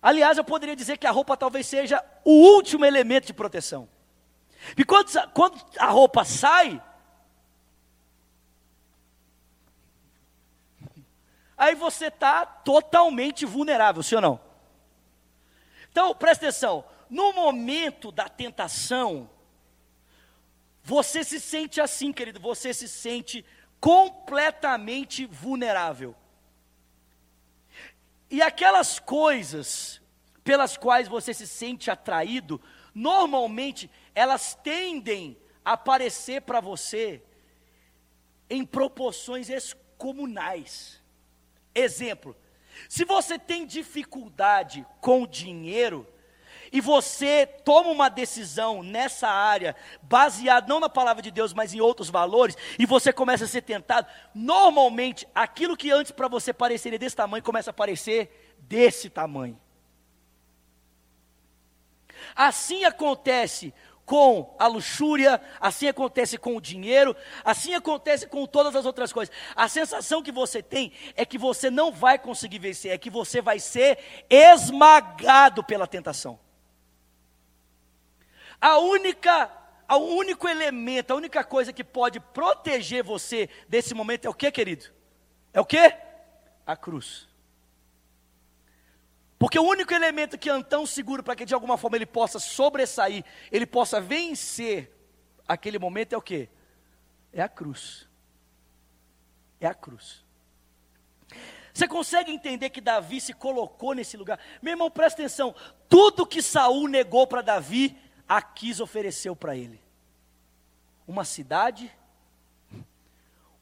[0.00, 3.88] Aliás, eu poderia dizer que a roupa talvez seja o último elemento de proteção.
[4.76, 6.80] E quando, quando a roupa sai,
[11.60, 14.40] aí você está totalmente vulnerável, sim ou não?
[15.90, 19.28] Então, presta atenção: no momento da tentação,
[20.82, 23.44] você se sente assim, querido, você se sente
[23.78, 26.16] completamente vulnerável.
[28.30, 30.00] E aquelas coisas
[30.42, 32.60] pelas quais você se sente atraído,
[32.94, 37.22] normalmente elas tendem a aparecer para você
[38.48, 40.99] em proporções excomunais.
[41.80, 42.36] Exemplo:
[42.88, 46.06] se você tem dificuldade com o dinheiro,
[46.72, 51.80] e você toma uma decisão nessa área, baseada não na palavra de Deus, mas em
[51.80, 56.98] outros valores, e você começa a ser tentado, normalmente aquilo que antes para você pareceria
[56.98, 59.58] desse tamanho começa a parecer desse tamanho.
[62.36, 63.74] Assim acontece
[64.10, 69.32] com a luxúria, assim acontece com o dinheiro, assim acontece com todas as outras coisas.
[69.54, 73.40] A sensação que você tem é que você não vai conseguir vencer, é que você
[73.40, 76.40] vai ser esmagado pela tentação.
[78.60, 79.48] A única,
[79.88, 84.50] o único elemento, a única coisa que pode proteger você desse momento é o que,
[84.50, 84.86] querido?
[85.52, 85.94] É o que?
[86.66, 87.28] A cruz.
[89.40, 92.38] Porque o único elemento que é tão seguro para que de alguma forma ele possa
[92.38, 94.94] sobressair, ele possa vencer
[95.48, 96.46] aquele momento é o que?
[97.32, 98.06] É a cruz.
[99.58, 100.22] É a cruz.
[101.72, 104.38] Você consegue entender que Davi se colocou nesse lugar?
[104.60, 105.54] Meu irmão, presta atenção.
[105.88, 107.96] Tudo que Saul negou para Davi,
[108.28, 109.80] Aquis ofereceu para ele
[111.08, 111.90] uma cidade,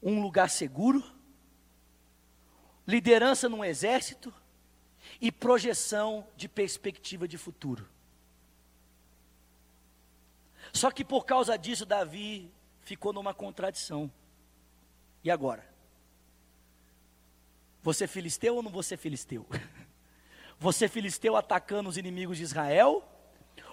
[0.03, 1.01] um lugar seguro,
[2.85, 4.33] liderança num exército
[5.21, 7.87] e projeção de perspectiva de futuro.
[10.71, 12.51] Só que por causa disso, Davi
[12.81, 14.11] ficou numa contradição.
[15.23, 15.67] E agora?
[17.81, 19.45] Você filisteu ou não você filisteu?
[20.61, 23.01] Você filisteu atacando os inimigos de Israel?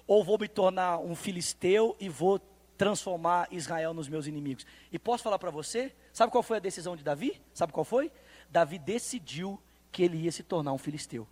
[0.06, 2.40] ou vou me tornar um filisteu e vou
[2.78, 4.66] transformar Israel nos meus inimigos.
[4.92, 5.92] E posso falar para você?
[6.12, 7.40] Sabe qual foi a decisão de Davi?
[7.52, 8.12] Sabe qual foi?
[8.50, 11.26] Davi decidiu que ele ia se tornar um filisteu.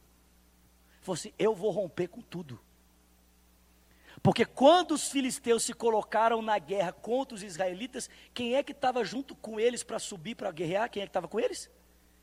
[1.05, 2.59] Falou assim: eu vou romper com tudo.
[4.23, 9.05] Porque quando os filisteus se colocaram na guerra contra os israelitas, quem é que estava
[9.05, 10.89] junto com eles para subir para guerrear?
[10.89, 11.71] Quem é que estava com eles?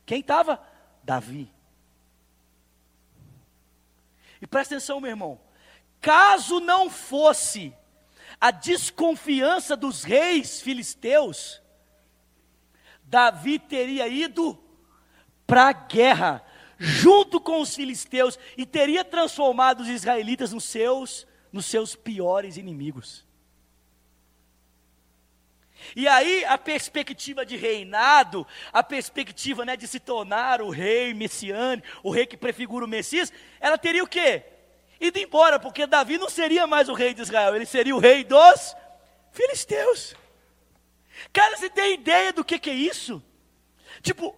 [0.04, 0.60] Quem estava?
[1.04, 1.48] Davi.
[4.40, 5.40] E presta atenção, meu irmão.
[6.00, 7.72] Caso não fosse
[8.40, 11.62] a desconfiança dos reis filisteus,
[13.04, 14.60] Davi teria ido
[15.46, 16.44] para a guerra
[16.82, 23.26] junto com os filisteus e teria transformado os israelitas nos seus nos seus piores inimigos.
[25.94, 31.86] E aí a perspectiva de reinado, a perspectiva né, de se tornar o rei messiânico,
[32.02, 34.44] o rei que prefigura o Messias, ela teria o quê?
[34.98, 38.24] Ido embora, porque Davi não seria mais o rei de Israel, ele seria o rei
[38.24, 38.74] dos
[39.32, 40.14] filisteus.
[41.32, 43.22] Cara, você tem ideia do que, que é isso?
[44.00, 44.34] Tipo,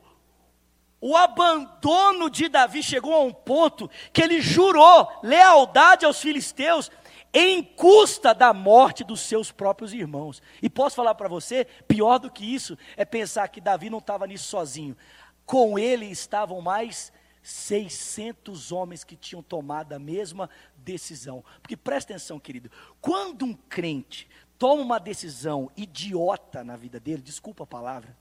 [1.06, 6.90] o abandono de Davi chegou a um ponto que ele jurou lealdade aos filisteus
[7.30, 10.40] em custa da morte dos seus próprios irmãos.
[10.62, 14.26] E posso falar para você, pior do que isso, é pensar que Davi não estava
[14.26, 14.96] nisso sozinho.
[15.44, 21.44] Com ele estavam mais 600 homens que tinham tomado a mesma decisão.
[21.60, 24.26] Porque presta atenção, querido, quando um crente
[24.58, 28.16] toma uma decisão idiota na vida dele, desculpa a palavra,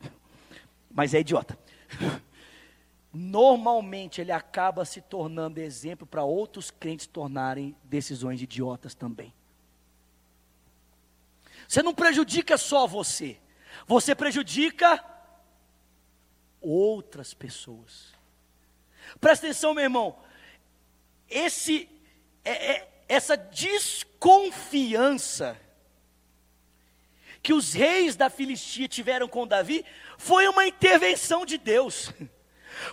[0.92, 1.58] mas é idiota
[3.14, 9.32] normalmente ele acaba se tornando exemplo para outros crentes tornarem decisões idiotas também.
[11.68, 13.40] Você não prejudica só você,
[13.86, 15.06] você prejudica
[16.60, 18.12] outras pessoas.
[19.20, 20.18] Presta atenção, meu irmão.
[21.30, 21.88] Esse,
[22.44, 25.56] é, é, essa desconfiança
[27.44, 29.86] que os reis da Filistia tiveram com Davi
[30.18, 32.12] foi uma intervenção de Deus.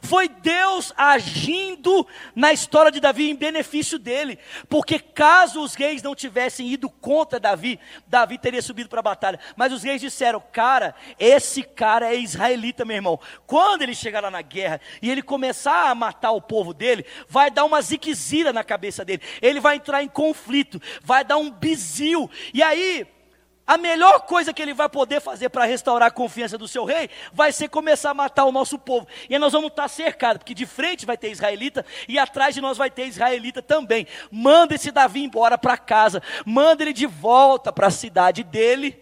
[0.02, 6.14] Foi Deus agindo na história de Davi em benefício dele, porque caso os reis não
[6.14, 9.40] tivessem ido contra Davi, Davi teria subido para a batalha.
[9.56, 13.20] Mas os reis disseram: Cara, esse cara é israelita, meu irmão.
[13.46, 17.50] Quando ele chegar lá na guerra e ele começar a matar o povo dele, vai
[17.50, 22.30] dar uma ziquezira na cabeça dele, ele vai entrar em conflito, vai dar um bizil,
[22.52, 23.06] e aí
[23.70, 27.08] a melhor coisa que ele vai poder fazer para restaurar a confiança do seu rei
[27.32, 29.06] vai ser começar a matar o nosso povo.
[29.28, 32.76] E nós vamos estar cercados, porque de frente vai ter israelita e atrás de nós
[32.76, 34.08] vai ter israelita também.
[34.28, 39.00] Manda esse Davi embora para casa, manda ele de volta para a cidade dele.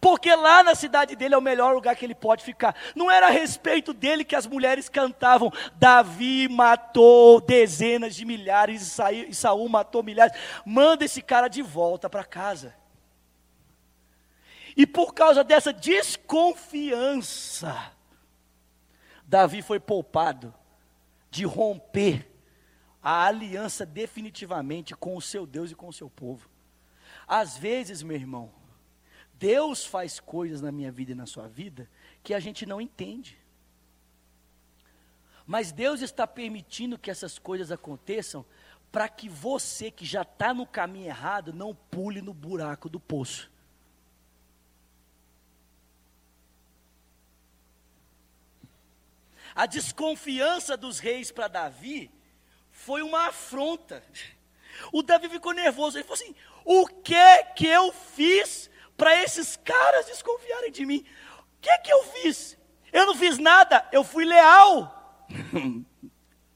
[0.00, 2.76] Porque lá na cidade dele é o melhor lugar que ele pode ficar.
[2.94, 9.34] Não era a respeito dele que as mulheres cantavam: Davi matou dezenas de milhares e
[9.34, 10.38] Saul matou milhares.
[10.64, 12.78] Manda esse cara de volta para casa.
[14.76, 17.92] E por causa dessa desconfiança,
[19.24, 20.54] Davi foi poupado
[21.30, 22.30] de romper
[23.02, 26.48] a aliança definitivamente com o seu Deus e com o seu povo.
[27.26, 28.52] Às vezes, meu irmão,
[29.34, 31.88] Deus faz coisas na minha vida e na sua vida
[32.22, 33.38] que a gente não entende.
[35.46, 38.44] Mas Deus está permitindo que essas coisas aconteçam
[38.92, 43.49] para que você que já está no caminho errado não pule no buraco do poço.
[49.54, 52.10] A desconfiança dos reis para Davi
[52.70, 54.02] foi uma afronta.
[54.92, 55.96] O Davi ficou nervoso.
[55.96, 56.34] Ele falou assim:
[56.64, 61.04] O que que eu fiz para esses caras desconfiarem de mim?
[61.38, 62.56] O que que eu fiz?
[62.92, 65.26] Eu não fiz nada, eu fui leal.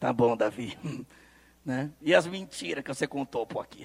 [0.00, 0.78] tá bom, Davi.
[1.64, 1.92] né?
[2.00, 3.84] E as mentiras que você contou por aqui?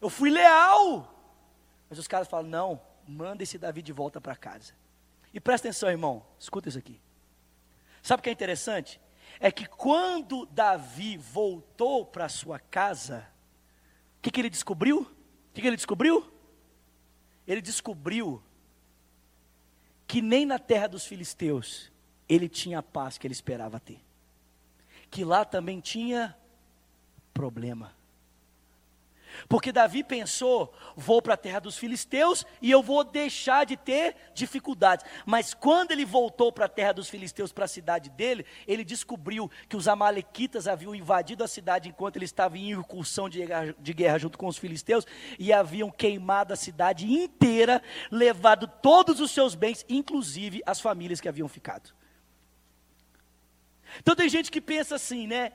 [0.00, 1.12] Eu fui leal.
[1.88, 4.74] Mas os caras falam: Não, manda esse Davi de volta para casa.
[5.32, 7.00] E presta atenção, irmão, escuta isso aqui.
[8.06, 9.00] Sabe o que é interessante?
[9.40, 13.26] É que quando Davi voltou para sua casa,
[14.18, 15.00] o que, que ele descobriu?
[15.00, 16.32] O que, que ele descobriu?
[17.48, 18.40] Ele descobriu
[20.06, 21.90] que nem na terra dos filisteus
[22.28, 23.98] ele tinha a paz que ele esperava ter.
[25.10, 26.36] Que lá também tinha
[27.34, 27.92] problema.
[29.48, 34.16] Porque Davi pensou: vou para a terra dos filisteus e eu vou deixar de ter
[34.34, 35.04] dificuldades.
[35.24, 39.50] Mas quando ele voltou para a terra dos filisteus, para a cidade dele, ele descobriu
[39.68, 43.92] que os amalequitas haviam invadido a cidade enquanto ele estava em incursão de guerra, de
[43.92, 45.06] guerra junto com os filisteus
[45.38, 51.28] e haviam queimado a cidade inteira, levado todos os seus bens, inclusive as famílias que
[51.28, 51.94] haviam ficado.
[54.00, 55.52] Então tem gente que pensa assim, né?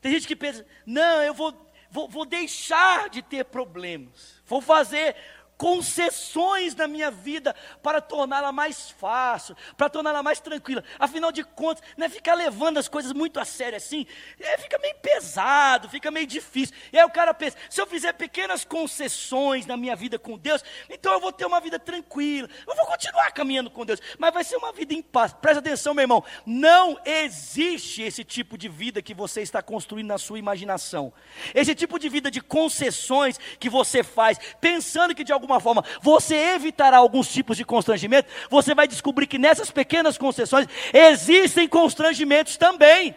[0.00, 5.14] Tem gente que pensa, não, eu vou vou, vou deixar de ter problemas, vou fazer
[5.62, 10.82] concessões na minha vida para torná-la mais fácil, para torná-la mais tranquila.
[10.98, 14.04] Afinal de contas, não é ficar levando as coisas muito a sério assim,
[14.40, 16.74] é, fica meio pesado, fica meio difícil.
[16.92, 20.64] E aí o cara pensa: se eu fizer pequenas concessões na minha vida com Deus,
[20.90, 24.42] então eu vou ter uma vida tranquila, eu vou continuar caminhando com Deus, mas vai
[24.42, 25.32] ser uma vida em paz.
[25.32, 30.18] Presta atenção, meu irmão, não existe esse tipo de vida que você está construindo na
[30.18, 31.12] sua imaginação.
[31.54, 36.34] Esse tipo de vida de concessões que você faz, pensando que de alguma forma você
[36.54, 43.14] evitará alguns tipos de constrangimento, você vai descobrir que nessas pequenas concessões existem constrangimentos também.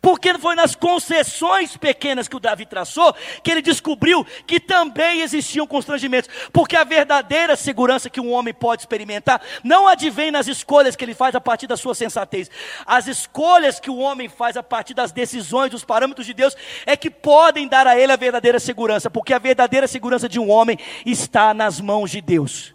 [0.00, 5.66] Porque foi nas concessões pequenas que o Davi traçou que ele descobriu que também existiam
[5.66, 6.30] constrangimentos.
[6.52, 11.14] Porque a verdadeira segurança que um homem pode experimentar não advém nas escolhas que ele
[11.14, 12.50] faz a partir da sua sensatez.
[12.86, 16.96] As escolhas que o homem faz a partir das decisões, dos parâmetros de Deus, é
[16.96, 19.10] que podem dar a ele a verdadeira segurança.
[19.10, 22.74] Porque a verdadeira segurança de um homem está nas mãos de Deus.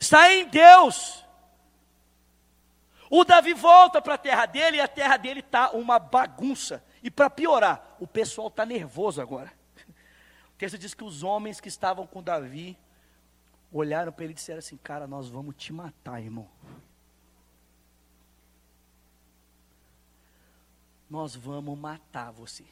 [0.00, 1.25] Está em Deus.
[3.10, 6.84] O Davi volta para a terra dele e a terra dele está uma bagunça.
[7.02, 9.52] E para piorar, o pessoal está nervoso agora.
[10.50, 12.78] O texto diz que os homens que estavam com Davi
[13.70, 16.48] olharam para ele e disseram assim: Cara, nós vamos te matar, irmão.
[21.08, 22.64] Nós vamos matar você.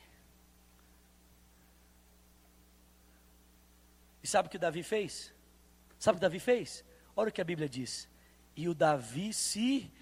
[4.22, 5.32] E sabe o que Davi fez?
[5.98, 6.82] Sabe o que Davi fez?
[7.14, 8.08] Olha o que a Bíblia diz.
[8.56, 9.92] E o Davi se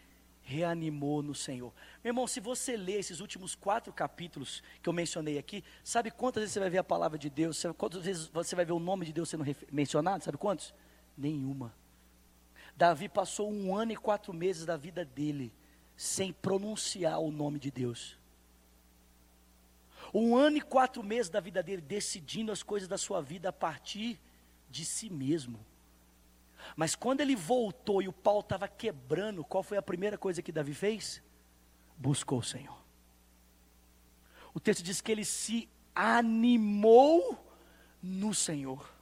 [0.42, 1.72] reanimou no Senhor.
[2.02, 6.42] Meu irmão, se você ler esses últimos quatro capítulos que eu mencionei aqui, sabe quantas
[6.42, 7.62] vezes você vai ver a palavra de Deus?
[7.78, 10.24] Quantas vezes você vai ver o nome de Deus sendo mencionado?
[10.24, 10.74] Sabe quantos?
[11.16, 11.74] Nenhuma.
[12.76, 15.52] Davi passou um ano e quatro meses da vida dele
[15.96, 18.18] sem pronunciar o nome de Deus.
[20.12, 23.52] Um ano e quatro meses da vida dele decidindo as coisas da sua vida a
[23.52, 24.18] partir
[24.68, 25.64] de si mesmo.
[26.76, 30.52] Mas quando ele voltou e o pau estava quebrando, qual foi a primeira coisa que
[30.52, 31.22] Davi fez?
[31.96, 32.82] Buscou o Senhor.
[34.54, 37.38] O texto diz que ele se animou
[38.02, 38.92] no Senhor,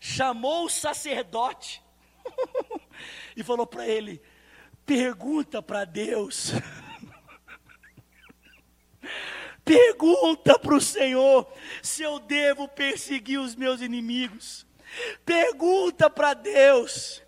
[0.00, 1.82] chamou o sacerdote
[3.36, 4.20] e falou para ele:
[4.84, 6.52] pergunta para Deus.
[9.64, 11.52] Pergunta para o Senhor
[11.82, 14.65] se eu devo perseguir os meus inimigos.
[15.24, 17.22] Pergunta para Deus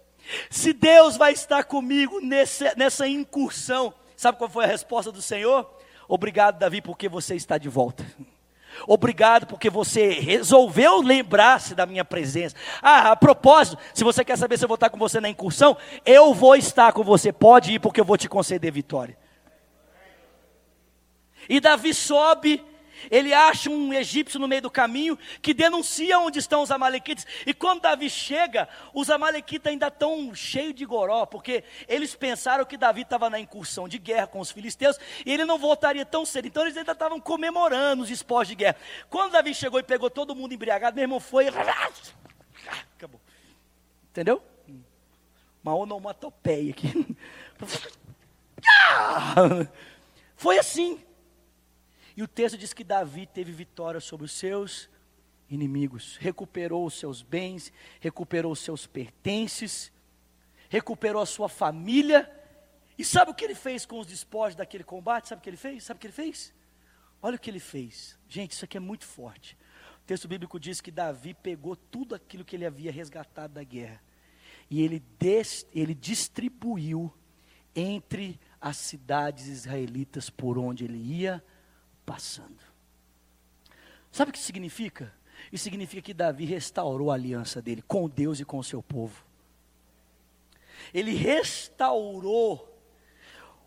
[0.50, 3.92] se Deus vai estar comigo nesse, nessa incursão.
[4.16, 5.68] Sabe qual foi a resposta do Senhor?
[6.06, 8.04] Obrigado, Davi, porque você está de volta.
[8.86, 12.54] Obrigado porque você resolveu lembrar-se da minha presença.
[12.80, 15.76] Ah, a propósito, se você quer saber se eu vou estar com você na incursão,
[16.04, 17.32] eu vou estar com você.
[17.32, 19.16] Pode ir porque eu vou te conceder vitória.
[21.48, 22.64] E Davi sobe
[23.10, 27.26] ele acha um egípcio no meio do caminho que denuncia onde estão os amalequitas.
[27.46, 32.76] E quando Davi chega, os amalequitas ainda estão cheios de goró, porque eles pensaram que
[32.76, 36.48] Davi estava na incursão de guerra com os filisteus e ele não voltaria tão cedo.
[36.48, 38.76] Então eles ainda estavam comemorando os esportes de guerra.
[39.08, 41.48] Quando Davi chegou e pegou todo mundo embriagado, meu irmão foi.
[42.96, 43.20] Acabou.
[44.10, 44.42] Entendeu?
[45.62, 47.16] Uma onomatopeia aqui.
[50.36, 51.00] Foi assim.
[52.18, 54.90] E o texto diz que Davi teve vitória sobre os seus
[55.48, 59.92] inimigos, recuperou os seus bens, recuperou os seus pertences,
[60.68, 62.28] recuperou a sua família.
[62.98, 65.28] E sabe o que ele fez com os despojos daquele combate?
[65.28, 65.84] Sabe o que ele fez?
[65.84, 66.52] Sabe o que ele fez?
[67.22, 68.18] Olha o que ele fez.
[68.28, 69.56] Gente, isso aqui é muito forte.
[70.02, 74.02] O texto bíblico diz que Davi pegou tudo aquilo que ele havia resgatado da guerra
[74.68, 77.14] e ele, des, ele distribuiu
[77.76, 81.40] entre as cidades israelitas por onde ele ia
[82.08, 82.56] passando.
[84.10, 85.12] Sabe o que significa?
[85.52, 89.22] Isso significa que Davi restaurou a aliança dele com Deus e com o seu povo.
[90.94, 92.66] Ele restaurou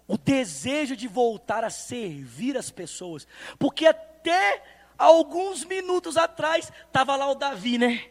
[0.08, 3.28] o desejo de voltar a servir as pessoas,
[3.60, 4.64] porque até
[4.98, 8.10] alguns minutos atrás estava lá o Davi, né?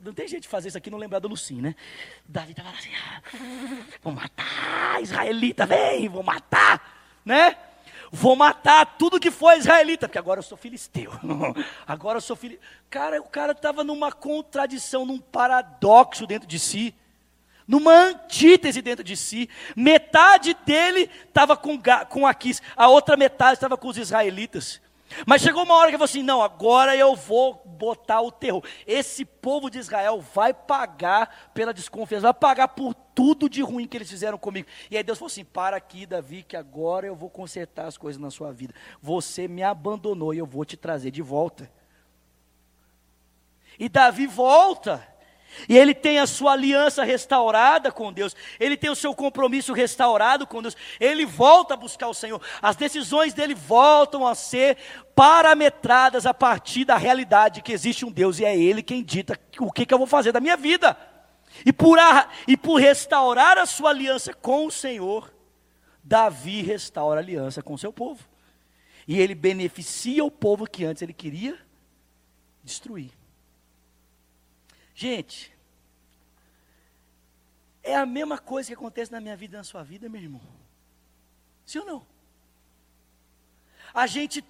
[0.00, 1.74] Não tem jeito de fazer isso aqui não lembrar do Lucim, né?
[2.28, 3.22] Davi estava assim, ah,
[4.02, 7.56] vou matar, israelita, vem, vou matar, né?
[8.10, 11.12] Vou matar tudo que foi israelita, porque agora eu sou filisteu.
[11.86, 12.66] agora eu sou filisteu.
[12.90, 16.94] Cara, o cara estava numa contradição, num paradoxo dentro de si,
[17.66, 19.48] numa antítese dentro de si.
[19.74, 21.78] Metade dele estava com,
[22.08, 24.80] com Aquis, a outra metade estava com os israelitas.
[25.26, 28.64] Mas chegou uma hora que ele falou assim: não, agora eu vou botar o terror.
[28.86, 33.96] Esse povo de Israel vai pagar pela desconfiança, vai pagar por tudo de ruim que
[33.96, 34.68] eles fizeram comigo.
[34.90, 38.20] E aí Deus falou assim: para aqui, Davi, que agora eu vou consertar as coisas
[38.20, 38.74] na sua vida.
[39.00, 41.70] Você me abandonou e eu vou te trazer de volta.
[43.78, 45.15] E Davi volta.
[45.68, 50.46] E ele tem a sua aliança restaurada com Deus, ele tem o seu compromisso restaurado
[50.46, 54.76] com Deus, ele volta a buscar o Senhor, as decisões dele voltam a ser
[55.14, 59.72] parametradas a partir da realidade que existe um Deus e é Ele quem dita o
[59.72, 60.96] que, que eu vou fazer da minha vida.
[61.64, 65.32] E por, a, e por restaurar a sua aliança com o Senhor,
[66.04, 68.22] Davi restaura a aliança com o seu povo.
[69.08, 71.58] E ele beneficia o povo que antes ele queria
[72.62, 73.10] destruir.
[74.98, 75.54] Gente,
[77.82, 80.40] é a mesma coisa que acontece na minha vida e na sua vida, meu irmão.
[81.66, 82.06] Sim ou não?
[83.92, 84.42] A gente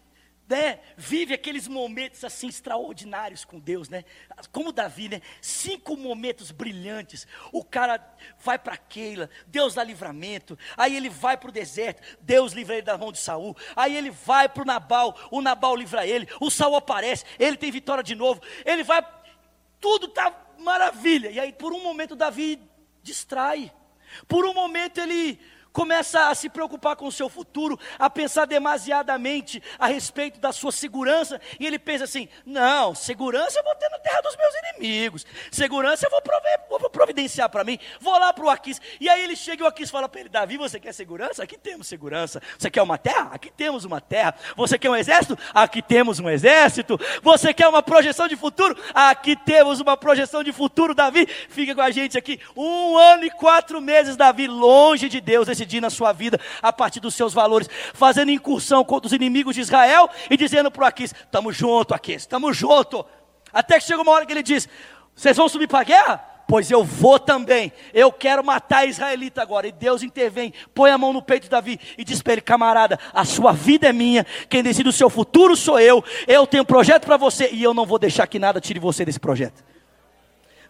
[0.48, 4.04] né, vive aqueles momentos assim extraordinários com Deus, né?
[4.52, 5.20] Como Davi, né?
[5.40, 7.26] Cinco momentos brilhantes.
[7.50, 8.00] O cara
[8.38, 10.56] vai para Keila, Deus dá livramento.
[10.76, 13.56] Aí ele vai para o deserto, Deus livra ele da mão de Saul.
[13.74, 16.28] Aí ele vai para o Nabal, o Nabal livra ele.
[16.40, 18.40] O Saul aparece, ele tem vitória de novo.
[18.64, 19.15] Ele vai
[19.86, 21.30] tudo está maravilha.
[21.30, 22.60] E aí, por um momento, Davi
[23.04, 23.72] distrai.
[24.26, 25.38] Por um momento, ele
[25.76, 30.72] começa a se preocupar com o seu futuro, a pensar demasiadamente a respeito da sua
[30.72, 35.26] segurança, e ele pensa assim: não, segurança eu vou ter na terra dos meus inimigos,
[35.52, 39.22] segurança eu vou, prover, vou providenciar para mim, vou lá para o Aquis, e aí
[39.22, 41.42] ele chega e o Aquis fala para ele: Davi, você quer segurança?
[41.42, 42.40] Aqui temos segurança.
[42.58, 43.28] Você quer uma terra?
[43.32, 44.34] Aqui temos uma terra.
[44.56, 45.38] Você quer um exército?
[45.52, 46.98] Aqui temos um exército.
[47.22, 48.74] Você quer uma projeção de futuro?
[48.94, 51.26] Aqui temos uma projeção de futuro, Davi.
[51.26, 52.40] Fica com a gente aqui.
[52.56, 56.72] Um ano e quatro meses, Davi, longe de Deus, esse decidir na sua vida a
[56.72, 60.86] partir dos seus valores, fazendo incursão contra os inimigos de Israel e dizendo para o
[60.86, 63.04] Aquis: estamos junto, Aquis, estamos junto.
[63.52, 64.68] Até que chega uma hora que ele diz:
[65.14, 66.24] vocês vão subir para a guerra?
[66.48, 67.72] Pois eu vou também.
[67.92, 69.66] Eu quero matar a israelita agora.
[69.66, 72.98] E Deus intervém, põe a mão no peito de Davi e diz para ele: camarada,
[73.12, 74.24] a sua vida é minha.
[74.48, 76.04] Quem decide o seu futuro sou eu.
[76.26, 79.04] Eu tenho um projeto para você e eu não vou deixar que nada tire você
[79.04, 79.64] desse projeto.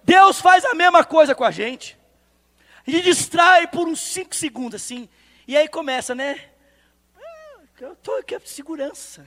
[0.03, 1.99] Deus faz a mesma coisa com a gente
[2.87, 5.09] e distrai por uns 5 segundos assim.
[5.47, 6.51] E aí começa, né?
[7.17, 9.27] Ah, eu estou aqui, segurança.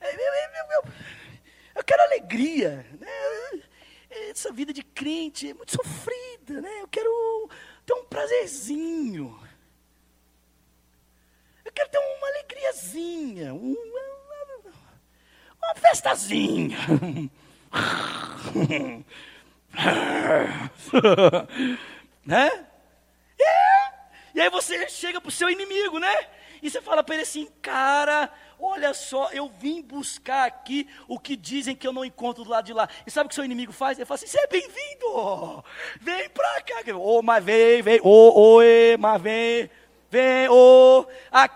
[0.00, 0.84] Eu,
[1.76, 2.86] eu, quero alegria.
[3.00, 3.62] Né?
[4.30, 6.60] Essa vida de crente é muito sofrida.
[6.60, 6.82] Né?
[6.82, 7.48] Eu quero
[7.86, 9.40] ter um prazerzinho.
[11.64, 13.54] Eu quero ter uma alegriazinha.
[13.54, 13.78] Uma,
[15.58, 16.76] uma festazinha.
[22.24, 22.66] né?
[23.40, 23.92] É.
[24.34, 26.14] E aí você chega para o seu inimigo, né?
[26.62, 31.36] E você fala para ele assim, cara, olha só, eu vim buscar aqui o que
[31.36, 32.88] dizem que eu não encontro do lado de lá.
[33.06, 33.98] E sabe o que seu inimigo faz?
[33.98, 35.64] Ele fala assim, você é bem-vindo,
[36.00, 36.96] vem para cá.
[36.96, 39.70] Ô, oh, mas vem, vem, ô, oh, oi, mas vem.
[40.14, 41.04] Vem, oh,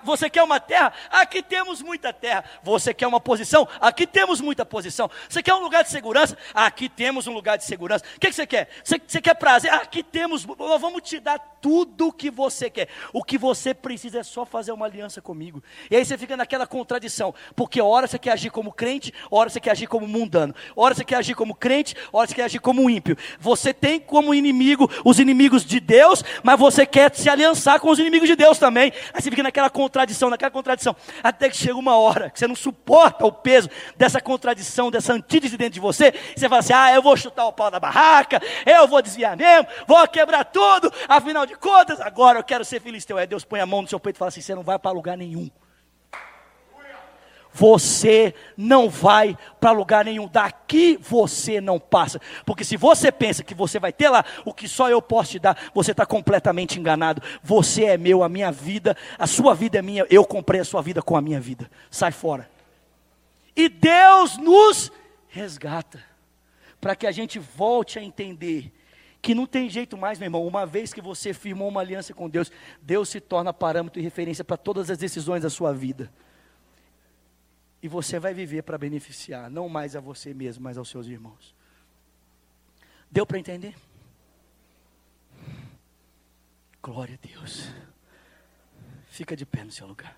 [0.02, 0.92] você quer uma terra?
[1.10, 2.42] Aqui temos muita terra.
[2.60, 3.68] Você quer uma posição?
[3.80, 5.08] Aqui temos muita posição.
[5.28, 6.36] Você quer um lugar de segurança?
[6.52, 8.04] Aqui temos um lugar de segurança.
[8.16, 8.68] O que, que você quer?
[8.82, 9.72] Você, você quer prazer?
[9.72, 12.88] Aqui temos, vamos te dar tudo o que você quer.
[13.12, 15.62] O que você precisa é só fazer uma aliança comigo.
[15.88, 19.60] E aí você fica naquela contradição, porque hora você quer agir como crente, hora você
[19.60, 20.52] quer agir como mundano.
[20.74, 23.16] Hora você quer agir como crente, hora você quer agir como ímpio.
[23.38, 28.00] Você tem como inimigo os inimigos de Deus, mas você quer se aliançar com os
[28.00, 28.47] inimigos de Deus.
[28.48, 28.92] Deus também.
[29.12, 30.96] Aí você fica naquela contradição, naquela contradição.
[31.22, 35.56] Até que chega uma hora que você não suporta o peso dessa contradição, dessa antítese
[35.56, 36.12] dentro de você.
[36.34, 39.68] Você fala assim: ah, eu vou chutar o pau da barraca, eu vou desviar mesmo,
[39.86, 40.92] vou quebrar tudo.
[41.06, 43.18] Afinal de contas, agora eu quero ser filisteu.
[43.18, 44.90] Aí Deus põe a mão no seu peito e fala assim: você não vai para
[44.90, 45.50] lugar nenhum
[47.52, 50.28] você não vai para lugar nenhum.
[50.28, 52.20] Daqui você não passa.
[52.44, 55.38] Porque se você pensa que você vai ter lá o que só eu posso te
[55.38, 57.22] dar, você está completamente enganado.
[57.42, 60.06] Você é meu, a minha vida, a sua vida é minha.
[60.10, 61.70] Eu comprei a sua vida com a minha vida.
[61.90, 62.48] Sai fora.
[63.56, 64.92] E Deus nos
[65.28, 66.02] resgata.
[66.80, 68.72] Para que a gente volte a entender
[69.20, 70.46] que não tem jeito mais, meu irmão.
[70.46, 74.44] Uma vez que você firmou uma aliança com Deus, Deus se torna parâmetro e referência
[74.44, 76.10] para todas as decisões da sua vida.
[77.82, 81.54] E você vai viver para beneficiar, não mais a você mesmo, mas aos seus irmãos.
[83.10, 83.76] Deu para entender?
[86.82, 87.68] Glória a Deus.
[89.06, 90.16] Fica de pé no seu lugar.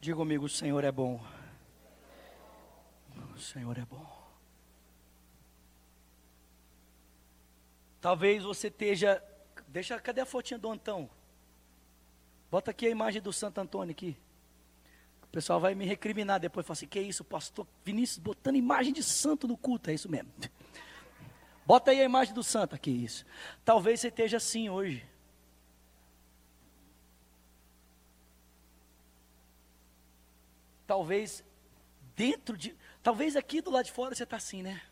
[0.00, 1.20] Diga comigo: o Senhor é bom.
[3.34, 4.06] O Senhor é bom.
[8.00, 9.22] Talvez você esteja.
[9.68, 11.08] Deixa, cadê a fotinha do Antão?
[12.50, 14.16] Bota aqui a imagem do Santo Antônio aqui.
[15.22, 19.02] O pessoal vai me recriminar depois, falar assim, que isso, pastor Vinícius botando imagem de
[19.02, 20.32] santo no culto, é isso mesmo.
[21.64, 23.24] Bota aí a imagem do santo, que isso.
[23.64, 25.06] Talvez você esteja assim hoje.
[30.90, 31.44] Talvez
[32.16, 34.82] dentro de, talvez aqui do lado de fora você está assim, né?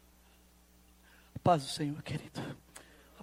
[1.43, 2.41] Paz do Senhor, querido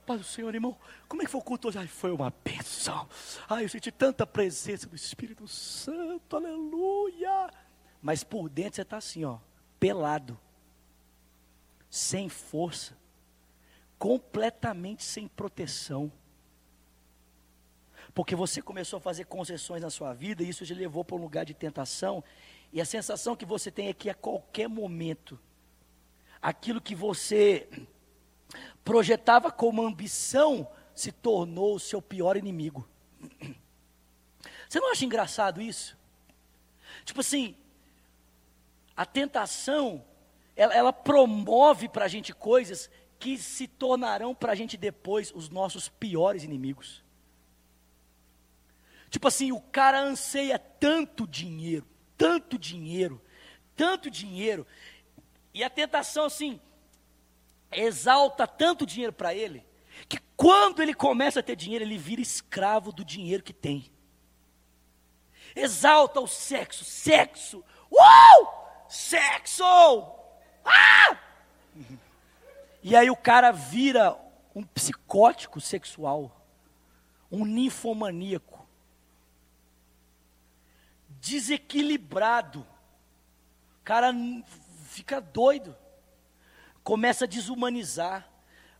[0.05, 0.77] paz do Senhor, irmão.
[1.07, 1.79] Como é que foi o culto hoje?
[1.79, 3.07] Ai, foi uma bênção.
[3.49, 7.49] Ai, eu senti tanta presença do Espírito Santo, aleluia.
[8.01, 9.39] Mas por dentro você está assim, ó,
[9.79, 10.39] pelado,
[11.89, 12.95] sem força,
[13.97, 16.11] completamente sem proteção.
[18.13, 21.19] Porque você começou a fazer concessões na sua vida e isso te levou para um
[21.19, 22.23] lugar de tentação.
[22.75, 25.39] E a sensação que você tem é que a qualquer momento,
[26.41, 27.69] aquilo que você
[28.83, 32.85] projetava como ambição se tornou o seu pior inimigo.
[34.67, 35.97] Você não acha engraçado isso?
[37.05, 37.55] Tipo assim,
[38.93, 40.03] a tentação,
[40.53, 45.49] ela, ela promove para a gente coisas que se tornarão para a gente depois os
[45.49, 47.03] nossos piores inimigos.
[49.09, 51.87] Tipo assim, o cara anseia tanto dinheiro,
[52.17, 53.21] tanto dinheiro,
[53.75, 54.65] tanto dinheiro,
[55.53, 56.59] e a tentação assim,
[57.71, 59.65] exalta tanto dinheiro para ele,
[60.07, 63.91] que quando ele começa a ter dinheiro, ele vira escravo do dinheiro que tem.
[65.55, 68.85] Exalta o sexo, sexo, uau!
[68.89, 69.63] Sexo!
[70.63, 71.17] Ah!
[72.83, 74.15] E aí o cara vira
[74.53, 76.45] um psicótico sexual,
[77.31, 78.54] um ninfomaníaco,
[81.25, 82.61] desequilibrado.
[83.81, 84.13] O cara
[84.89, 85.75] fica doido
[86.85, 88.31] começa a desumanizar.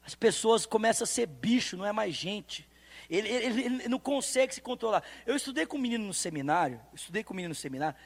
[0.06, 2.70] As pessoas começam a ser bicho, não é mais gente.
[3.10, 5.04] Ele, ele, ele, não consegue se controlar.
[5.26, 7.98] Eu estudei com um menino no seminário, estudei com um menino no seminário,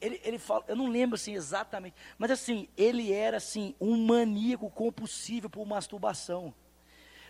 [0.00, 4.70] ele, ele fala, eu não lembro assim exatamente, mas assim, ele era assim, um maníaco
[4.70, 6.54] compulsivo por masturbação.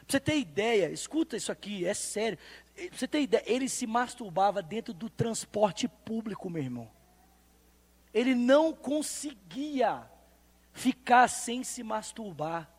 [0.09, 2.39] Você ter ideia, escuta isso aqui, é sério.
[2.75, 6.91] Pra você ter ideia, ele se masturbava dentro do transporte público, meu irmão.
[8.15, 10.11] Ele não conseguia
[10.73, 12.71] ficar sem se masturbar.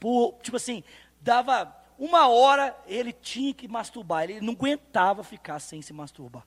[0.00, 0.82] Por, tipo assim,
[1.20, 4.24] dava uma hora, ele tinha que masturbar.
[4.24, 6.46] Ele não aguentava ficar sem se masturbar.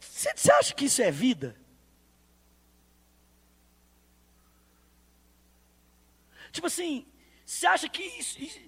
[0.00, 1.54] Você acha que isso é vida?
[6.56, 7.06] Tipo assim,
[7.44, 8.60] você acha que isso, isso,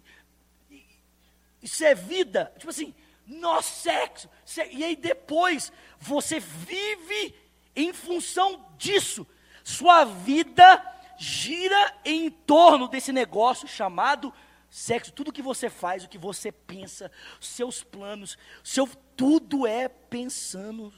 [1.63, 2.53] isso, é vida?
[2.59, 2.95] Tipo assim,
[3.27, 4.29] nosso sexo.
[4.71, 7.35] E aí depois você vive
[7.75, 9.27] em função disso,
[9.65, 10.85] sua vida
[11.17, 14.35] gira em torno desse negócio chamado
[14.69, 15.11] sexo.
[15.11, 17.11] Tudo que você faz, o que você pensa,
[17.41, 18.87] seus planos, seu
[19.17, 20.93] tudo é pensando.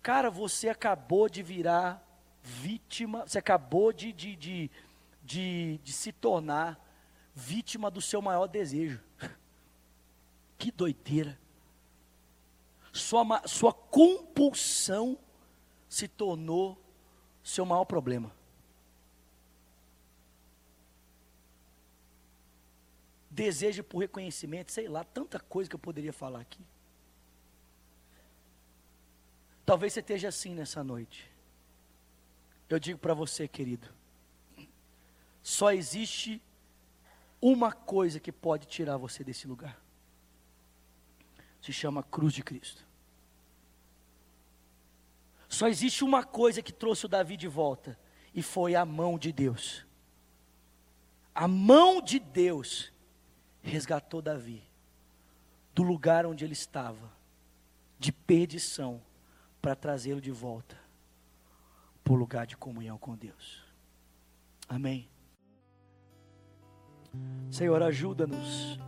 [0.00, 2.00] Cara, você acabou de virar
[2.42, 4.70] vítima, você acabou de, de, de,
[5.28, 6.82] de, de se tornar
[7.34, 9.00] vítima do seu maior desejo.
[10.56, 11.38] Que doideira.
[12.92, 15.16] Sua, sua compulsão
[15.88, 16.76] se tornou
[17.44, 18.34] seu maior problema.
[23.30, 26.66] Desejo por reconhecimento, sei lá, tanta coisa que eu poderia falar aqui.
[29.64, 31.30] Talvez você esteja assim nessa noite.
[32.68, 33.88] Eu digo para você, querido,
[35.48, 36.42] só existe
[37.40, 39.80] uma coisa que pode tirar você desse lugar.
[41.62, 42.86] Se chama cruz de Cristo.
[45.48, 47.98] Só existe uma coisa que trouxe o Davi de volta,
[48.34, 49.86] e foi a mão de Deus.
[51.34, 52.92] A mão de Deus
[53.62, 54.62] resgatou Davi
[55.74, 57.10] do lugar onde ele estava,
[57.98, 59.00] de perdição,
[59.62, 60.78] para trazê-lo de volta
[62.04, 63.64] para o lugar de comunhão com Deus.
[64.68, 65.08] Amém.
[67.50, 68.78] Senhor, ajuda-nos.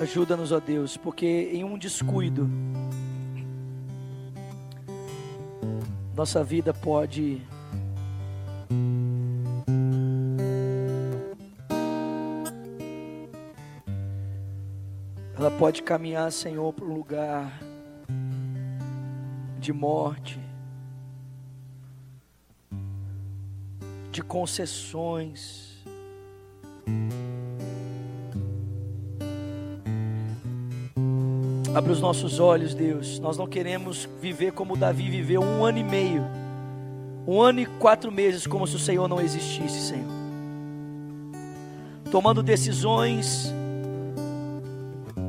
[0.00, 2.50] Ajuda-nos, ó Deus, porque em um descuido,
[6.16, 7.40] nossa vida pode
[15.36, 17.60] ela pode caminhar, Senhor, para um lugar
[19.58, 20.40] de morte,
[24.12, 25.82] de concessões.
[31.74, 33.18] Abre os nossos olhos, Deus.
[33.18, 36.22] Nós não queremos viver como Davi viveu um ano e meio,
[37.26, 40.12] um ano e quatro meses, como se o Senhor não existisse, Senhor.
[42.10, 43.50] Tomando decisões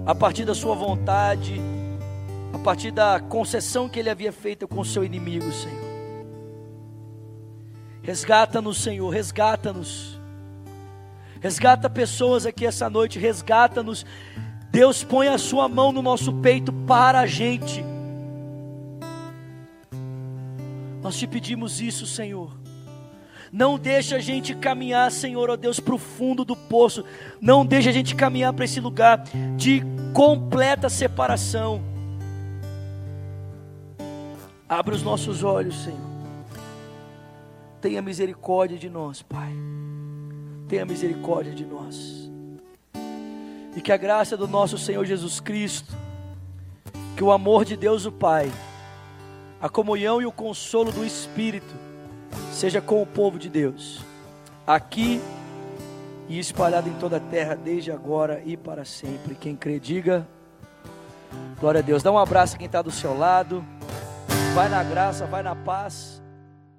[0.05, 1.61] a partir da sua vontade,
[2.51, 5.92] a partir da concessão que ele havia feito com o seu inimigo, Senhor.
[8.03, 10.19] Resgata-nos, Senhor, resgata-nos.
[11.39, 14.05] Resgata pessoas aqui essa noite, resgata-nos.
[14.69, 17.83] Deus põe a sua mão no nosso peito para a gente.
[21.01, 22.51] Nós te pedimos isso, Senhor.
[23.51, 27.05] Não deixa a gente caminhar, Senhor, ó Deus, para o fundo do poço.
[27.39, 29.23] Não deixa a gente caminhar para esse lugar
[29.55, 29.81] de
[30.13, 31.81] completa separação.
[34.67, 36.12] Abre os nossos olhos, Senhor.
[37.84, 39.53] Tenha misericórdia de nós, Pai.
[40.69, 42.31] Tenha misericórdia de nós.
[43.75, 45.93] E que a graça do nosso Senhor Jesus Cristo,
[47.17, 48.49] que o amor de Deus o Pai,
[49.59, 51.75] a comunhão e o consolo do Espírito
[52.53, 54.01] seja com o povo de Deus,
[54.65, 55.19] aqui
[56.29, 59.36] e espalhado em toda a terra, desde agora e para sempre.
[59.36, 60.25] Quem crê, diga
[61.59, 62.01] glória a Deus.
[62.01, 63.61] Dá um abraço a quem está do seu lado.
[64.55, 66.22] Vai na graça, vai na paz.